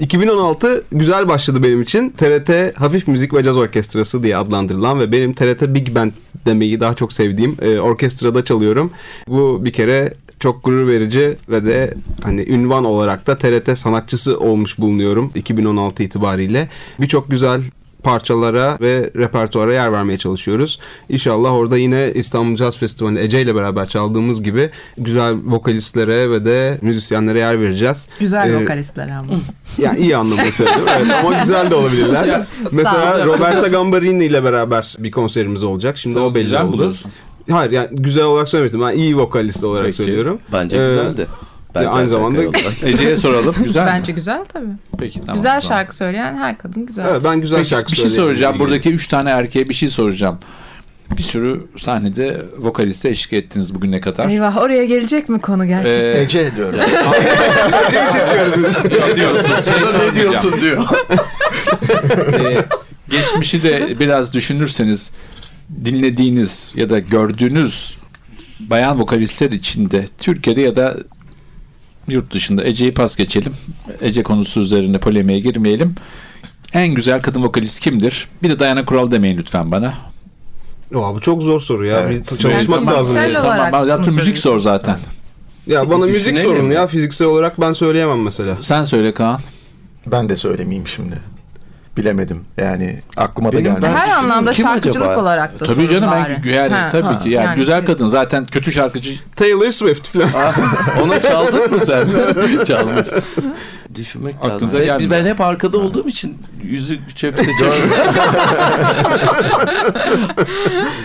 2016 0.03 0.85
güzel 0.93 1.29
başladı 1.29 1.62
benim 1.62 1.81
için. 1.81 2.11
TRT 2.11 2.81
Hafif 2.81 3.09
Müzik 3.09 3.35
ve 3.35 3.43
Caz 3.43 3.57
Orkestrası 3.57 4.23
diye 4.23 4.37
adlandırılan 4.37 5.01
ve 5.01 5.12
benim 5.12 5.35
TRT 5.35 5.62
Big 5.62 5.95
Band 5.95 6.12
demeyi 6.47 6.81
daha 6.81 6.95
çok 6.95 7.12
sevdiğim 7.12 7.57
e, 7.62 7.79
orkestrada 7.79 8.45
çalıyorum. 8.45 8.91
Bu 9.29 9.65
bir 9.65 9.73
kere 9.73 10.15
çok 10.41 10.65
gurur 10.65 10.87
verici 10.87 11.37
ve 11.49 11.65
de 11.65 11.95
hani 12.23 12.43
ünvan 12.49 12.85
olarak 12.85 13.27
da 13.27 13.38
TRT 13.38 13.79
sanatçısı 13.79 14.38
olmuş 14.38 14.79
bulunuyorum 14.79 15.31
2016 15.35 16.03
itibariyle. 16.03 16.69
Birçok 17.01 17.31
güzel 17.31 17.62
parçalara 18.03 18.79
ve 18.81 19.11
repertuara 19.17 19.73
yer 19.73 19.93
vermeye 19.93 20.19
çalışıyoruz. 20.19 20.79
İnşallah 21.09 21.53
orada 21.53 21.79
yine 21.79 22.12
İstanbul 22.15 22.57
Jazz 22.57 22.79
Festivali'nde 22.79 23.23
Ece 23.23 23.43
ile 23.43 23.55
beraber 23.55 23.87
çaldığımız 23.87 24.43
gibi 24.43 24.71
güzel 24.99 25.35
vokalistlere 25.45 26.31
ve 26.31 26.45
de 26.45 26.79
müzisyenlere 26.83 27.38
yer 27.38 27.61
vereceğiz. 27.61 28.09
Güzel 28.21 28.51
Ee, 28.51 28.62
vokalistler 28.62 29.09
ama. 29.09 29.33
Yani 29.79 29.99
iyi 29.99 30.17
anlamda 30.17 30.53
söyledim 30.53 30.85
evet, 30.99 31.12
ama 31.25 31.38
güzel 31.38 31.71
de 31.71 31.75
olabilirler. 31.75 32.47
Mesela 32.73 33.17
Sağ 33.17 33.23
ol. 33.23 33.27
Roberta 33.27 33.69
Gambarini 33.69 34.25
ile 34.25 34.45
beraber 34.45 34.97
bir 34.99 35.11
konserimiz 35.11 35.62
olacak. 35.62 35.99
Şimdi 35.99 36.19
o 36.19 36.35
belli 36.35 36.59
oldu. 36.59 36.73
buluyorsun? 36.73 37.12
Hayır 37.51 37.71
yani 37.71 37.88
güzel 37.93 38.25
olarak 38.25 38.49
söylemedim. 38.49 38.81
Ben 38.81 38.97
iyi 38.97 39.19
vokalist 39.19 39.65
olarak 39.65 39.85
Peki. 39.85 39.97
söylüyorum. 39.97 40.38
Bence 40.53 40.77
Ee, 40.79 40.87
güzeldi. 40.87 41.27
Bence 41.75 41.89
aynı 41.89 42.09
zamanda- 42.09 42.43
Ece'ye 42.87 43.17
soralım. 43.17 43.55
Güzel 43.65 43.85
mi? 43.85 43.91
Bence 43.95 44.13
güzel 44.13 44.45
tabii. 44.53 44.67
Peki 44.99 45.21
tamam. 45.21 45.35
güzel 45.37 45.61
tamam. 45.61 45.63
şarkı 45.79 45.97
söyleyen 45.97 46.37
her 46.37 46.59
kadın 46.59 46.87
güzel. 46.87 47.07
Evet 47.11 47.25
ben 47.25 47.41
güzel 47.41 47.59
Peki, 47.59 47.71
şarkı 47.71 47.93
bir 47.93 47.97
şey 47.97 48.09
soracağım. 48.11 48.59
Buradaki 48.59 48.91
üç 48.93 49.09
tane 49.09 49.31
erkeğe 49.31 49.69
bir 49.69 49.75
şey 49.75 49.89
soracağım. 49.89 50.39
Bir 51.17 51.23
sürü 51.23 51.61
sahnede 51.77 52.43
vokaliste 52.59 53.09
eşlik 53.09 53.33
ettiniz 53.33 53.75
bugüne 53.75 54.01
kadar. 54.01 54.29
Eyvah 54.29 54.57
oraya 54.57 54.85
gelecek 54.85 55.29
mi 55.29 55.41
konu 55.41 55.67
gerçekten? 55.67 56.21
Ee, 56.21 56.23
Ece 56.23 56.57
diyorum. 56.57 56.81
Ece'yi 57.87 58.07
seçiyoruz 58.07 58.55
biz. 58.57 58.93
ne 59.09 59.17
diyorsun? 59.17 59.53
Şey 59.63 60.09
ne 60.09 60.15
diyorsun 60.15 60.61
diyor. 60.61 60.85
Ee, 62.41 62.65
geçmişi 63.09 63.63
de 63.63 64.01
biraz 64.01 64.33
düşünürseniz 64.33 65.13
dinlediğiniz 65.85 66.73
ya 66.77 66.89
da 66.89 66.99
gördüğünüz 66.99 67.97
bayan 68.61 69.01
vokalistler 69.01 69.51
içinde 69.51 70.05
Türkiye'de 70.21 70.61
ya 70.61 70.77
da 70.77 70.97
yurt 72.09 72.33
dışında 72.33 72.65
Ece'yi 72.65 72.95
pas 72.95 73.17
geçelim. 73.17 73.53
Ece 74.01 74.23
konusu 74.23 74.61
üzerine 74.61 74.99
polemiğe 74.99 75.41
girmeyelim. 75.41 75.95
En 76.73 76.95
güzel 76.95 77.23
kadın 77.23 77.43
vokalist 77.43 77.81
kimdir? 77.81 78.29
Bir 78.43 78.51
de 78.51 78.59
Dayana 78.59 78.85
Kural 78.85 79.11
demeyin 79.11 79.38
lütfen 79.38 79.71
bana. 79.71 79.95
Oha, 80.95 81.15
bu 81.15 81.21
çok 81.21 81.43
zor 81.43 81.61
soru 81.61 81.87
ya. 81.87 82.01
Evet. 82.01 82.33
Bir 82.33 82.38
çalışmak 82.38 82.83
Yani 82.83 82.91
lazım. 82.97 83.17
yani. 83.17 83.35
Tamam, 83.35 83.87
zaten 83.87 84.07
bunu 84.07 84.15
müzik 84.15 84.38
zor 84.38 84.59
zaten. 84.59 84.99
Ya 85.67 85.91
bana 85.91 86.07
müzik 86.07 86.38
sorun 86.38 86.71
ya. 86.71 86.87
Fiziksel 86.87 87.27
olarak 87.27 87.61
ben 87.61 87.73
söyleyemem 87.73 88.23
mesela. 88.23 88.57
Sen 88.61 88.85
söyle 88.85 89.15
Kaan. 89.15 89.41
Ben 90.07 90.29
de 90.29 90.37
söylemeyeyim 90.37 90.87
şimdi. 90.87 91.17
Bilemedim. 91.96 92.44
Yani 92.59 93.02
aklıma 93.16 93.48
da 93.48 93.52
Benim 93.52 93.64
gelmedi. 93.64 93.83
ben- 93.83 93.92
Her 93.96 94.11
anlamda 94.16 94.52
kim 94.52 94.66
şarkıcılık 94.66 95.09
acaba? 95.09 95.20
olarak 95.22 95.61
da 95.61 95.66
Tabii 95.66 95.88
canım 95.88 96.11
bari. 96.11 96.37
ben 96.44 96.50
yani 96.55 96.74
Ha. 96.74 96.88
tabii 96.92 97.18
ki 97.22 97.28
yani, 97.31 97.44
Yani 97.46 97.57
güzel 97.57 97.78
şey- 97.78 97.85
kadın 97.87 98.07
zaten 98.07 98.46
kötü 98.46 98.72
şarkıcı 98.72 99.12
Taylor 99.37 99.70
Swift 99.70 100.07
falan. 100.09 100.28
Ona 101.02 101.22
çaldın 101.22 101.70
mı 101.72 101.81
sen? 101.81 102.07
Çalmış. 102.64 103.07
Düşünmek 103.94 104.35
Aklınıza 104.42 104.78
lazım. 104.78 104.98
Gelmiyor. 104.98 105.11
ben 105.11 105.26
hep 105.31 105.40
arkada 105.40 105.78
olduğum 105.78 106.09
için 106.09 106.38
yüzü 106.62 106.98
çepte 107.14 107.42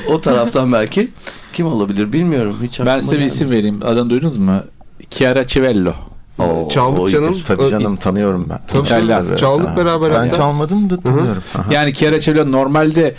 O 0.08 0.22
taraftan 0.22 0.74
belki 0.74 1.12
kim 1.54 1.68
olabilir 1.68 2.14
bilmiyorum. 2.14 2.58
Hiç 2.64 2.80
ben 2.80 3.00
size 3.00 3.12
bir 3.12 3.18
gelmedi. 3.18 3.34
isim 3.34 3.52
vereyim. 3.52 3.80
Adını 3.86 4.10
duydunuz 4.10 4.38
mu? 4.38 4.62
Chiara 5.10 5.48
Civello. 5.48 5.94
Oo, 6.40 6.70
Çaldık 6.70 7.00
o 7.00 7.10
canım. 7.10 7.36
Tabii 7.46 7.70
canım 7.70 7.96
tanıyorum 7.96 8.46
ben. 8.50 8.60
Tabii, 8.68 8.82
İtalyan. 8.86 9.26
Evet, 9.30 9.40
Çaldık 9.40 9.68
ha. 9.68 9.78
beraber 9.78 10.12
Ben 10.12 10.16
hatta. 10.16 10.38
çalmadım 10.38 10.90
da 10.90 11.00
tanıyorum. 11.02 11.44
Yani 11.72 11.94
Chiara 11.94 12.46
normalde 12.46 13.16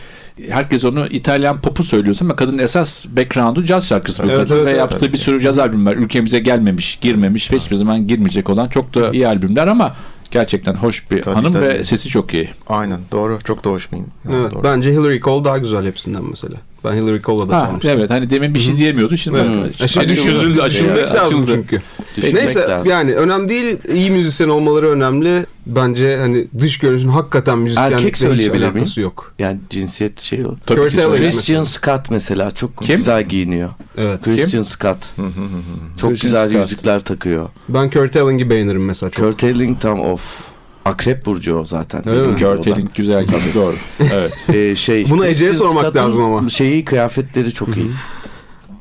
herkes 0.48 0.84
onu 0.84 1.06
İtalyan 1.06 1.60
popu 1.60 1.84
söylüyorsa 1.84 2.24
ama 2.24 2.36
kadın 2.36 2.58
esas 2.58 3.06
background'u 3.16 3.64
caz 3.64 3.88
şarkısı 3.88 4.22
bu 4.22 4.26
Evet, 4.26 4.38
kadın 4.40 4.54
evet, 4.56 4.66
ve 4.66 4.70
evet. 4.70 4.78
yaptığı 4.78 5.12
bir 5.12 5.18
sürü 5.18 5.40
caz 5.40 5.58
albüm 5.58 5.86
var. 5.86 5.94
Ülkemize 5.94 6.38
gelmemiş, 6.38 6.96
girmemiş 6.96 7.52
ve 7.52 7.58
hiçbir 7.58 7.76
zaman 7.76 8.06
girmeyecek 8.06 8.50
olan 8.50 8.68
çok 8.68 8.94
da 8.94 9.10
iyi 9.10 9.28
albümler 9.28 9.66
ama 9.66 9.96
gerçekten 10.30 10.74
hoş 10.74 11.10
bir 11.10 11.22
Tabii, 11.22 11.34
hanım 11.34 11.52
tabii. 11.52 11.64
ve 11.64 11.84
sesi 11.84 12.08
çok 12.08 12.34
iyi. 12.34 12.50
Aynen 12.68 13.00
doğru. 13.12 13.38
Çok 13.44 13.64
da 13.64 13.70
hoş 13.70 13.92
muyum? 13.92 14.06
Evet, 14.32 14.54
doğru. 14.54 14.64
bence 14.64 14.92
Hillary 14.92 15.20
Cole 15.20 15.44
daha 15.44 15.58
güzel 15.58 15.86
hepsinden 15.86 16.22
mesela. 16.30 16.54
Ben 16.84 16.92
Hillary 16.92 17.20
Cole'la 17.22 17.48
da 17.48 17.56
Ha, 17.60 17.66
çalmıştım. 17.66 17.90
evet 17.90 18.10
hani 18.10 18.30
demin 18.30 18.54
bir 18.54 18.60
şey 18.60 18.76
diyemiyordu 18.76 19.16
şimdi 19.16 19.38
Evet. 19.38 19.76
şey, 19.78 19.84
açıldı, 19.84 20.08
düşünmek 20.08 20.62
açıldı, 20.62 20.96
lazım 21.14 21.40
açıldı. 21.40 21.50
çünkü. 21.54 21.82
Düşünmek 22.16 22.42
Neyse 22.42 22.60
lazım. 22.60 22.88
yani 22.90 23.14
önemli 23.14 23.48
değil. 23.48 23.78
İyi 23.94 24.10
müzisyen 24.10 24.48
olmaları 24.48 24.90
önemli. 24.90 25.46
Bence 25.66 26.16
hani 26.16 26.46
dış 26.60 26.78
görünüşün 26.78 27.08
hakikaten 27.08 27.58
müzisyenlikle 27.58 28.08
hiç 28.08 28.16
söyleyebilir 28.18 28.58
miyim? 28.62 28.74
alakası 28.76 29.00
yok. 29.00 29.32
Yani 29.38 29.58
cinsiyet 29.70 30.20
şey 30.20 30.44
o. 30.46 30.54
Tabii 30.66 30.80
Kurt 30.80 30.94
ki 30.94 31.00
Elling. 31.00 31.16
Christian 31.16 31.62
Scott 31.62 32.10
mesela 32.10 32.50
çok 32.50 32.78
Kim? 32.82 32.96
güzel 32.96 33.22
giyiniyor. 33.28 33.70
Evet. 33.96 34.22
Christian 34.22 34.62
Scott. 34.62 34.98
Hı 35.16 35.22
hı 35.22 35.26
hı 35.26 35.28
hı. 35.30 35.98
Çok 36.00 36.10
Christian 36.10 36.30
güzel 36.30 36.48
Scott. 36.48 36.62
yüzükler 36.70 37.00
takıyor. 37.00 37.48
Ben 37.68 37.90
Kurt 37.90 38.16
Elling'i 38.16 38.50
beğenirim 38.50 38.84
mesela 38.84 39.10
çok. 39.10 39.24
Kurt 39.24 39.44
Elling 39.44 39.80
tam 39.80 40.00
of. 40.00 40.47
Akrep 40.88 41.26
burcu 41.26 41.54
o 41.56 41.64
zaten. 41.64 42.02
Görtelin 42.38 42.90
güzel 42.94 43.24
gibi 43.24 43.36
doğru. 43.54 43.74
Evet. 44.12 44.46
Ee, 44.54 44.74
şey, 44.76 45.10
Bunu 45.10 45.26
Ece'ye 45.26 45.54
sormak 45.54 45.96
lazım 45.96 46.22
ama. 46.22 46.48
Şeyi 46.48 46.84
kıyafetleri 46.84 47.52
çok 47.52 47.76
iyi. 47.76 47.90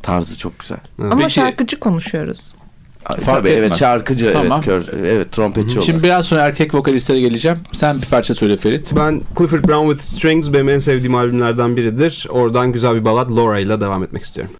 Tarzı 0.03 0.37
çok 0.37 0.59
güzel. 0.59 0.77
Ama 1.01 1.17
Peki- 1.17 1.33
şarkıcı 1.33 1.79
konuşuyoruz. 1.79 2.53
Fark 3.03 3.25
Tabii, 3.25 3.49
evet 3.49 3.63
etmez. 3.63 3.79
şarkıcı 3.79 4.31
Tamam. 4.31 4.61
evet 4.67 4.87
kör, 4.89 4.99
evet 5.05 5.31
trompetçi 5.31 5.69
olarak. 5.69 5.83
Şimdi 5.83 6.03
biraz 6.03 6.25
sonra 6.25 6.41
erkek 6.41 6.73
vokalistlere 6.75 7.19
geleceğim. 7.19 7.57
Sen 7.71 8.01
bir 8.01 8.05
parça 8.05 8.35
söyle 8.35 8.57
Ferit. 8.57 8.93
Ben 8.95 9.21
Clifford 9.37 9.63
Brown 9.67 9.89
with 9.91 10.03
Strings 10.17 10.53
benim 10.53 10.69
en 10.69 10.79
sevdiğim 10.79 11.15
albümlerden 11.15 11.77
biridir. 11.77 12.27
Oradan 12.29 12.71
güzel 12.71 12.95
bir 12.95 13.05
ballad 13.05 13.35
Laura 13.37 13.59
ile 13.59 13.81
devam 13.81 14.03
etmek 14.03 14.23
istiyorum. 14.23 14.53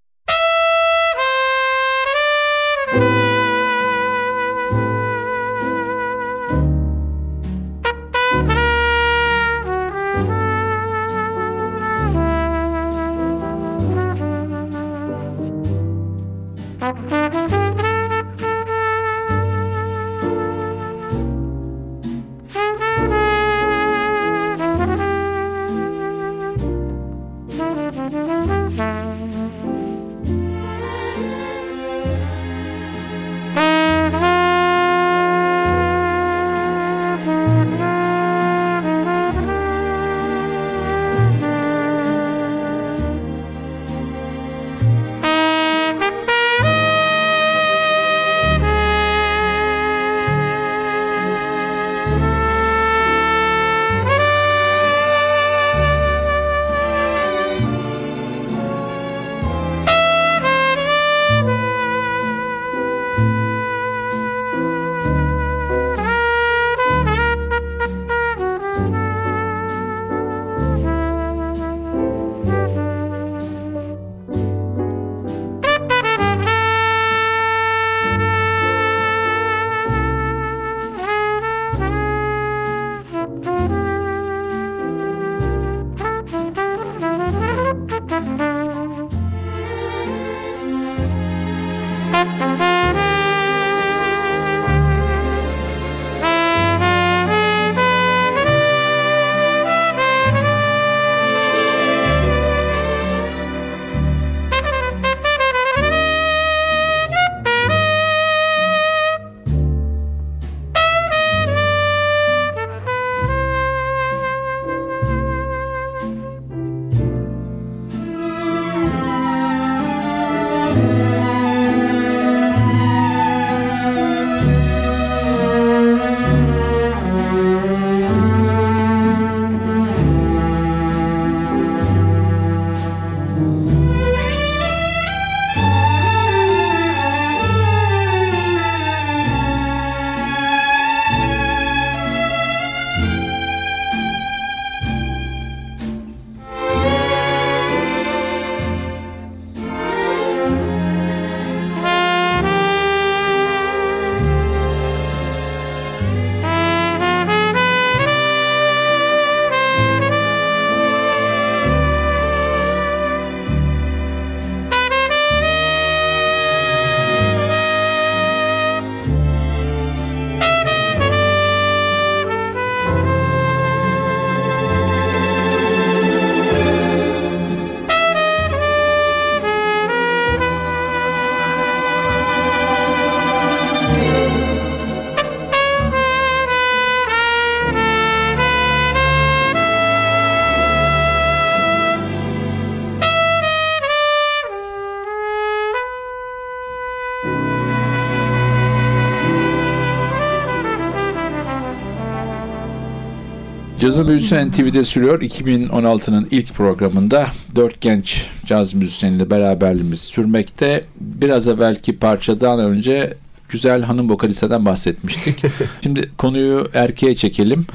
Cazın 203.88 204.08
Büyüsü 204.08 204.50
NTV'de 204.50 204.86
sürüyor. 204.86 205.22
2016'nın 205.22 206.28
ilk 206.32 206.54
programında 206.54 207.28
dört 207.56 207.82
genç 207.82 208.30
caz 208.46 208.74
müzisyeniyle 208.74 209.30
beraberliğimiz 209.30 210.02
sürmekte. 210.02 210.86
Biraz 211.00 211.48
evvelki 211.48 211.98
parçadan 211.98 212.60
önce 212.60 213.14
güzel 213.50 213.82
hanım 213.82 214.10
vokalisteden 214.10 214.66
bahsetmiştik. 214.66 215.44
Şimdi 215.84 216.10
konuyu 216.18 216.70
erkeğe 216.74 217.16
çekelim. 217.16 217.66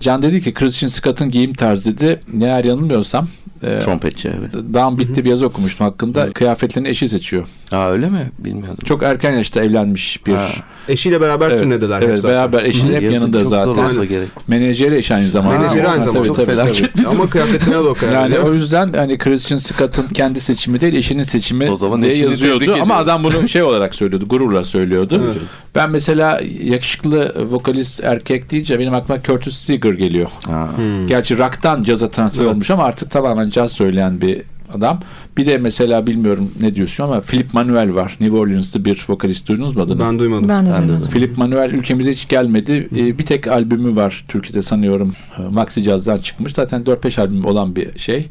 Can 0.00 0.22
dedi 0.22 0.40
ki 0.40 0.54
Christian 0.54 0.88
Scott'ın 0.88 1.30
giyim 1.30 1.54
tarzı 1.54 1.96
dedi. 1.98 2.20
Ne 2.32 2.44
eğer 2.44 2.64
yanılmıyorsam 2.64 3.26
e, 3.62 3.78
Trompetçi 3.78 4.30
evet. 4.40 4.54
Downbeat'te 4.74 5.24
bir 5.24 5.30
yazı 5.30 5.46
okumuştum 5.46 5.86
hakkında. 5.86 6.32
Kıyafetlerini 6.32 6.88
eşi 6.88 7.08
seçiyor. 7.08 7.46
Aa 7.72 7.90
öyle 7.90 8.08
mi? 8.10 8.30
Bilmiyordum. 8.38 8.78
Çok 8.84 9.02
erken 9.02 9.32
yaşta 9.32 9.62
evlenmiş 9.62 10.26
bir... 10.26 10.34
Ha. 10.34 10.48
Eşiyle 10.88 11.20
beraber 11.20 11.50
Evet, 11.50 11.60
turnediler. 11.60 12.02
evet 12.02 12.10
hep 12.14 12.20
zaten. 12.20 12.36
beraber 12.36 12.64
eşinin 12.64 12.94
hep 12.94 13.02
Yazık, 13.02 13.20
yanında 13.20 13.40
çok 13.40 13.48
zor 13.48 13.56
zaten. 13.74 13.84
olsa 13.84 14.04
gerek. 14.04 14.28
Menajeri 14.48 14.96
eş 14.96 15.10
aynı 15.10 15.28
zamanda. 15.28 15.58
Menajeri 15.58 15.88
aynı 15.88 16.02
zamanda. 16.04 16.18
Tabii, 16.18 16.26
Çok 16.26 16.36
tabii, 16.36 16.46
felaket. 16.46 16.94
tabii. 16.94 17.08
Ama 17.08 17.30
kıyafetlerine 17.30 17.74
de 17.74 17.88
o 17.88 17.94
kadar. 17.94 18.12
Yani 18.12 18.38
o 18.38 18.54
yüzden 18.54 18.92
hani 18.92 19.18
Christian 19.18 19.58
Scott'ın 19.58 20.08
kendi 20.08 20.40
seçimi 20.40 20.80
değil 20.80 20.94
eşinin 20.94 21.22
seçimi 21.22 21.70
O 21.70 21.76
zaman 21.76 22.02
diye 22.02 22.14
yazıyordu 22.14 22.76
ama 22.82 22.94
adam 22.94 23.24
bunu 23.24 23.48
şey 23.48 23.62
olarak 23.62 23.94
söylüyordu 23.94 24.26
gururla 24.28 24.64
söylüyordu. 24.64 25.22
Evet. 25.24 25.36
Ben 25.74 25.90
mesela 25.90 26.40
yakışıklı 26.62 27.34
vokalist 27.50 28.04
erkek 28.04 28.50
deyince 28.50 28.78
benim 28.78 28.94
aklıma 28.94 29.22
Curtis 29.22 29.56
Seeger 29.56 29.89
geliyor. 29.94 30.30
Ha. 30.46 30.68
Hmm. 30.76 31.06
Gerçi 31.06 31.38
rock'tan 31.38 31.82
caza 31.82 32.10
transfer 32.10 32.44
Evet. 32.44 32.52
olmuş 32.54 32.70
ama 32.70 32.84
artık 32.84 33.10
tamamen 33.10 33.50
caz 33.50 33.72
söyleyen 33.72 34.20
bir 34.20 34.42
adam. 34.74 35.00
Bir 35.36 35.46
de 35.46 35.58
mesela 35.58 36.06
bilmiyorum 36.06 36.50
ne 36.60 36.74
diyorsun 36.74 37.04
ama 37.04 37.20
Philip 37.20 37.54
Manuel 37.54 37.94
var. 37.94 38.16
New 38.20 38.36
Orleans'lı 38.36 38.84
bir 38.84 39.04
vokalist 39.08 39.48
duydunuz 39.48 39.76
mu 39.76 39.82
adını? 39.82 40.00
Ben 40.00 40.18
duymadım. 40.18 40.48
Ben 40.48 40.66
de 40.66 40.70
duymadım. 40.88 41.08
Philip 41.10 41.38
Manuel 41.38 41.70
ülkemize 41.70 42.12
hiç 42.12 42.28
gelmedi. 42.28 42.88
Ee, 42.96 43.18
bir 43.18 43.26
tek 43.26 43.46
albümü 43.48 43.96
var 43.96 44.24
Türkiye'de 44.28 44.62
sanıyorum. 44.62 45.12
Ee, 45.38 45.42
Maxi 45.42 45.82
Jazz'dan 45.82 46.18
çıkmış. 46.18 46.52
Zaten 46.52 46.82
4-5 46.82 47.20
albüm 47.20 47.44
olan 47.44 47.76
bir 47.76 47.98
şey. 47.98 48.28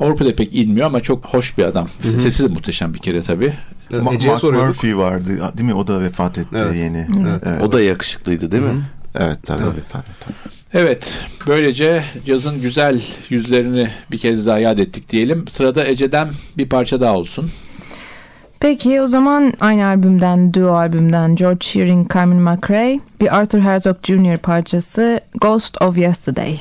Avrupa'da 0.00 0.34
pek 0.34 0.54
inmiyor 0.54 0.86
ama 0.86 1.00
çok 1.00 1.24
hoş 1.24 1.58
bir 1.58 1.64
adam. 1.64 1.86
hı. 2.02 2.08
Sesi 2.20 2.44
de 2.44 2.48
muhteşem 2.48 2.94
bir 2.94 2.98
kere 2.98 3.22
tabii. 3.22 3.52
Ma- 3.90 4.02
Mark 4.26 4.40
soruyorduk. 4.40 4.68
Murphy 4.68 4.96
vardı 4.96 5.28
değil 5.58 5.68
mi? 5.68 5.74
O 5.74 5.86
da 5.86 6.00
vefat 6.00 6.38
etti 6.38 6.48
Evet. 6.62 6.74
yeni. 6.76 7.06
Evet. 7.28 7.42
Evet. 7.46 7.62
O 7.62 7.72
da 7.72 7.80
yakışıklıydı 7.80 8.52
değil 8.52 8.62
mi? 8.62 8.82
Evet 9.18 9.38
tabii, 9.42 9.58
Tabii. 9.58 9.70
tabii. 9.88 10.04
tabii, 10.20 10.34
Evet, 10.74 11.24
böylece 11.46 12.04
cazın 12.26 12.60
güzel 12.60 13.02
yüzlerini 13.30 13.90
bir 14.12 14.18
kez 14.18 14.46
daha 14.46 14.58
yad 14.58 14.78
ettik 14.78 15.10
diyelim. 15.10 15.48
Sırada 15.48 15.86
Ece'den 15.86 16.28
bir 16.56 16.68
parça 16.68 17.00
daha 17.00 17.16
olsun. 17.16 17.50
Peki 18.60 19.00
o 19.00 19.06
zaman 19.06 19.52
aynı 19.60 19.86
albümden, 19.86 20.54
duo 20.54 20.72
albümden 20.72 21.36
George 21.36 21.66
Shearing, 21.66 22.14
Carmen 22.14 22.36
McRae, 22.36 23.00
bir 23.20 23.36
Arthur 23.36 23.58
Herzog 23.58 23.96
Jr. 24.02 24.36
parçası 24.36 25.20
Ghost 25.34 25.82
of 25.82 25.98
Yesterday. 25.98 26.58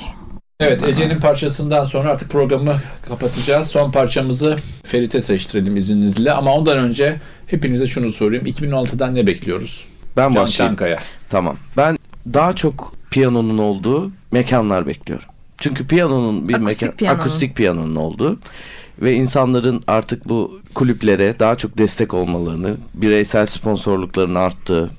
Evet, 0.60 0.84
Ece'nin 0.84 1.20
parçasından 1.20 1.84
sonra 1.84 2.10
artık 2.10 2.30
programı 2.30 2.76
kapatacağız. 3.08 3.68
Son 3.68 3.92
parçamızı 3.92 4.58
Ferit'e 4.84 5.22
seçtirelim 5.22 5.78
izninizle. 5.78 6.32
Ama 6.32 6.54
ondan 6.56 6.78
önce 6.78 7.16
hepinize 7.48 7.88
şunu 7.88 8.12
sorayım. 8.12 8.46
2016'dan 8.46 9.16
ne 9.16 9.28
bekliyoruz? 9.28 9.86
Ben 10.18 10.34
Can 10.34 10.36
başlayayım. 10.36 10.76
Çankaya. 10.76 10.98
Tamam. 11.30 11.58
Ben 11.78 11.98
daha 12.34 12.54
çok 12.54 12.94
piyanonun 13.16 13.58
olduğu 13.58 14.12
mekanlar 14.32 14.88
bekliyorum. 14.88 15.28
Çünkü 15.58 15.88
piyanonun 15.88 16.50
bir 16.50 16.54
Akustik 16.54 16.82
mekan 16.82 16.98
piyanonun. 16.98 17.20
akustik 17.20 17.56
piyanonun 17.56 17.96
olduğu 17.96 18.40
ve 19.02 19.14
insanların 19.14 19.84
artık 19.88 20.30
bu 20.30 20.60
kulüplere 20.74 21.40
daha 21.40 21.56
çok 21.56 21.78
destek 21.78 22.14
olmalarını, 22.14 22.76
bireysel 22.94 23.46
sponsorlukların 23.46 24.36
arttığı, 24.36 24.92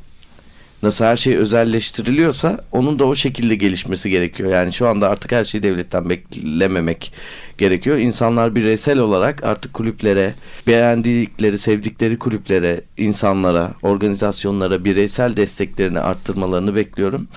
nasıl 0.82 1.04
her 1.04 1.16
şey 1.16 1.36
özelleştiriliyorsa 1.36 2.60
onun 2.72 2.98
da 2.98 3.04
o 3.04 3.14
şekilde 3.14 3.54
gelişmesi 3.54 4.10
gerekiyor. 4.10 4.50
Yani 4.50 4.72
şu 4.72 4.88
anda 4.88 5.08
artık 5.08 5.32
her 5.32 5.44
şeyi 5.44 5.62
devletten 5.62 6.10
beklememek 6.10 7.12
gerekiyor. 7.58 7.98
İnsanlar 7.98 8.54
bireysel 8.54 8.98
olarak 8.98 9.44
artık 9.44 9.74
kulüplere, 9.74 10.34
beğendikleri, 10.66 11.58
sevdikleri 11.58 12.18
kulüplere, 12.18 12.80
insanlara, 12.96 13.72
organizasyonlara 13.82 14.84
bireysel 14.84 15.36
desteklerini 15.36 16.00
arttırmalarını 16.00 16.74
bekliyorum. 16.74 17.28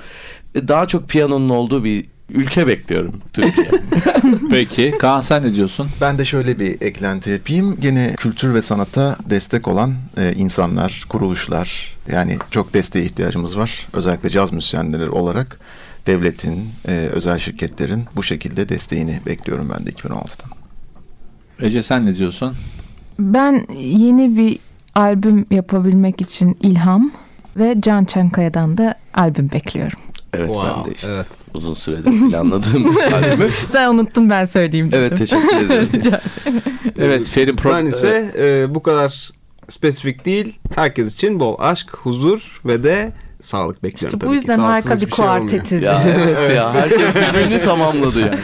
Daha 0.56 0.86
çok 0.86 1.10
piyanonun 1.10 1.50
olduğu 1.50 1.84
bir 1.84 2.06
ülke 2.30 2.68
bekliyorum 2.68 3.22
Türkiye. 3.34 3.68
Peki, 4.50 4.94
Kaan 5.00 5.22
sen 5.22 5.44
ne 5.44 5.54
diyorsun? 5.54 5.88
Ben 6.02 6.18
de 6.18 6.26
şöyle 6.26 6.60
bir 6.60 6.82
eklenti 6.82 7.32
yapayım. 7.32 7.76
Gene 7.80 8.14
kültür 8.18 8.54
ve 8.54 8.62
sanata 8.62 9.18
destek 9.30 9.68
olan 9.68 9.94
e, 10.18 10.34
insanlar, 10.34 11.06
kuruluşlar 11.10 11.98
yani 12.12 12.38
çok 12.52 12.74
desteğe 12.74 13.06
ihtiyacımız 13.06 13.58
var. 13.58 13.88
Özellikle 13.94 14.30
caz 14.30 14.54
müzisyenleri 14.54 15.10
olarak 15.10 15.60
devletin, 16.08 16.70
e, 16.88 16.92
özel 16.92 17.40
şirketlerin 17.40 18.04
bu 18.16 18.24
şekilde 18.24 18.70
desteğini 18.70 19.20
bekliyorum 19.26 19.72
ben 19.78 19.86
de 19.86 19.90
2016'dan. 19.90 20.52
Ece 21.62 21.84
sen 21.84 22.06
ne 22.06 22.16
diyorsun? 22.16 22.54
Ben 23.20 23.66
yeni 23.78 24.38
bir 24.38 24.60
albüm 24.96 25.46
yapabilmek 25.52 26.22
için 26.22 26.58
ilham 26.62 27.12
ve 27.58 27.76
Can 27.80 28.06
Çankaya'dan 28.06 28.78
da 28.78 28.96
albüm 29.14 29.52
bekliyorum. 29.52 30.00
Evet 30.34 30.50
ben 30.50 30.54
Wow, 30.54 30.92
de 30.92 30.96
işte 30.96 31.12
evet. 31.16 31.28
uzun 31.54 31.74
süredir 31.74 32.30
planladığım 32.30 32.98
albümü. 33.14 33.50
Sen 33.72 33.90
unuttun 33.90 34.30
ben 34.30 34.46
söyleyeyim 34.46 34.92
dedim. 34.92 35.00
Evet 35.00 35.18
teşekkür 35.18 35.58
ederim. 35.66 36.20
Evet, 37.00 37.30
Ferin 37.30 37.56
Pro... 37.56 37.70
Ben 37.74 37.86
ise 37.86 38.32
e, 38.38 38.76
bu 38.76 38.84
kadar 38.84 39.32
spesifik 39.70 40.26
değil. 40.26 40.60
Herkes 40.76 41.16
için 41.16 41.40
bol 41.40 41.56
aşk, 41.60 41.88
huzur 41.98 42.62
ve 42.66 42.84
de 42.84 43.12
sağlık 43.42 43.84
bekliyorum. 43.84 44.08
İşte 44.08 44.18
bu 44.18 44.20
tabii 44.20 44.30
ki. 44.32 44.36
yüzden 44.36 44.56
Sağlıksız 44.56 44.92
harika 44.92 45.02
bir 45.02 45.12
hiçbir 45.12 45.16
şey 45.16 45.26
kuartetiz. 45.26 45.84
ya 45.84 46.04
evet 46.08 46.56
ya 46.56 46.74
herkes 46.74 47.16
birbirini 47.16 47.62
tamamladı 47.62 48.20
yani. 48.20 48.40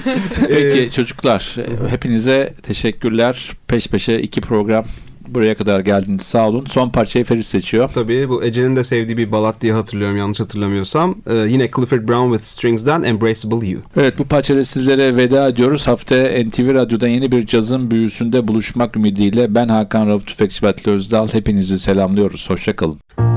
Peki 0.47 0.91
çocuklar, 0.91 1.55
e, 1.59 1.89
hepinize 1.91 2.53
teşekkürler. 2.63 3.51
Peş 3.67 3.87
peşe 3.87 4.19
iki 4.19 4.41
program 4.41 4.85
buraya 5.27 5.55
kadar 5.55 5.79
geldiniz. 5.79 6.21
Sağ 6.21 6.49
olun. 6.49 6.65
Son 6.67 6.89
parçayı 6.89 7.25
Ferit 7.25 7.45
seçiyor. 7.45 7.89
Tabii 7.93 8.29
bu 8.29 8.43
Ece'nin 8.43 8.75
de 8.75 8.83
sevdiği 8.83 9.17
bir 9.17 9.31
balat 9.31 9.61
diye 9.61 9.73
hatırlıyorum 9.73 10.17
yanlış 10.17 10.39
hatırlamıyorsam. 10.39 11.15
E, 11.27 11.33
yine 11.35 11.71
Clifford 11.75 12.07
Brown 12.07 12.33
with 12.33 12.43
Strings'den 12.43 13.03
Embraceable 13.03 13.67
You. 13.67 13.81
Evet 13.97 14.19
bu 14.19 14.23
parçayla 14.25 14.63
sizlere 14.63 15.17
veda 15.17 15.47
ediyoruz. 15.47 15.87
Haftaya 15.87 16.45
NTV 16.45 16.73
Radyo'da 16.73 17.07
yeni 17.07 17.31
bir 17.31 17.45
cazın 17.45 17.91
büyüsünde 17.91 18.47
buluşmak 18.47 18.97
ümidiyle 18.97 19.55
ben 19.55 19.67
Hakan 19.67 20.07
Rauf 20.07 20.27
Tüfekçi 20.27 20.65
ve 20.65 20.69
Atli 20.69 20.91
Özdal 20.91 21.27
hepinizi 21.33 21.79
selamlıyoruz. 21.79 22.49
Hoşçakalın. 22.49 23.34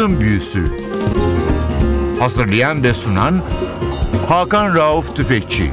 Cazın 0.00 0.20
Büyüsü. 0.20 0.64
Hazırlayan 2.18 2.82
ve 2.82 2.92
sunan 2.92 3.42
Hakan 4.28 4.74
Rauf 4.74 5.16
Tüfekçi 5.16 5.70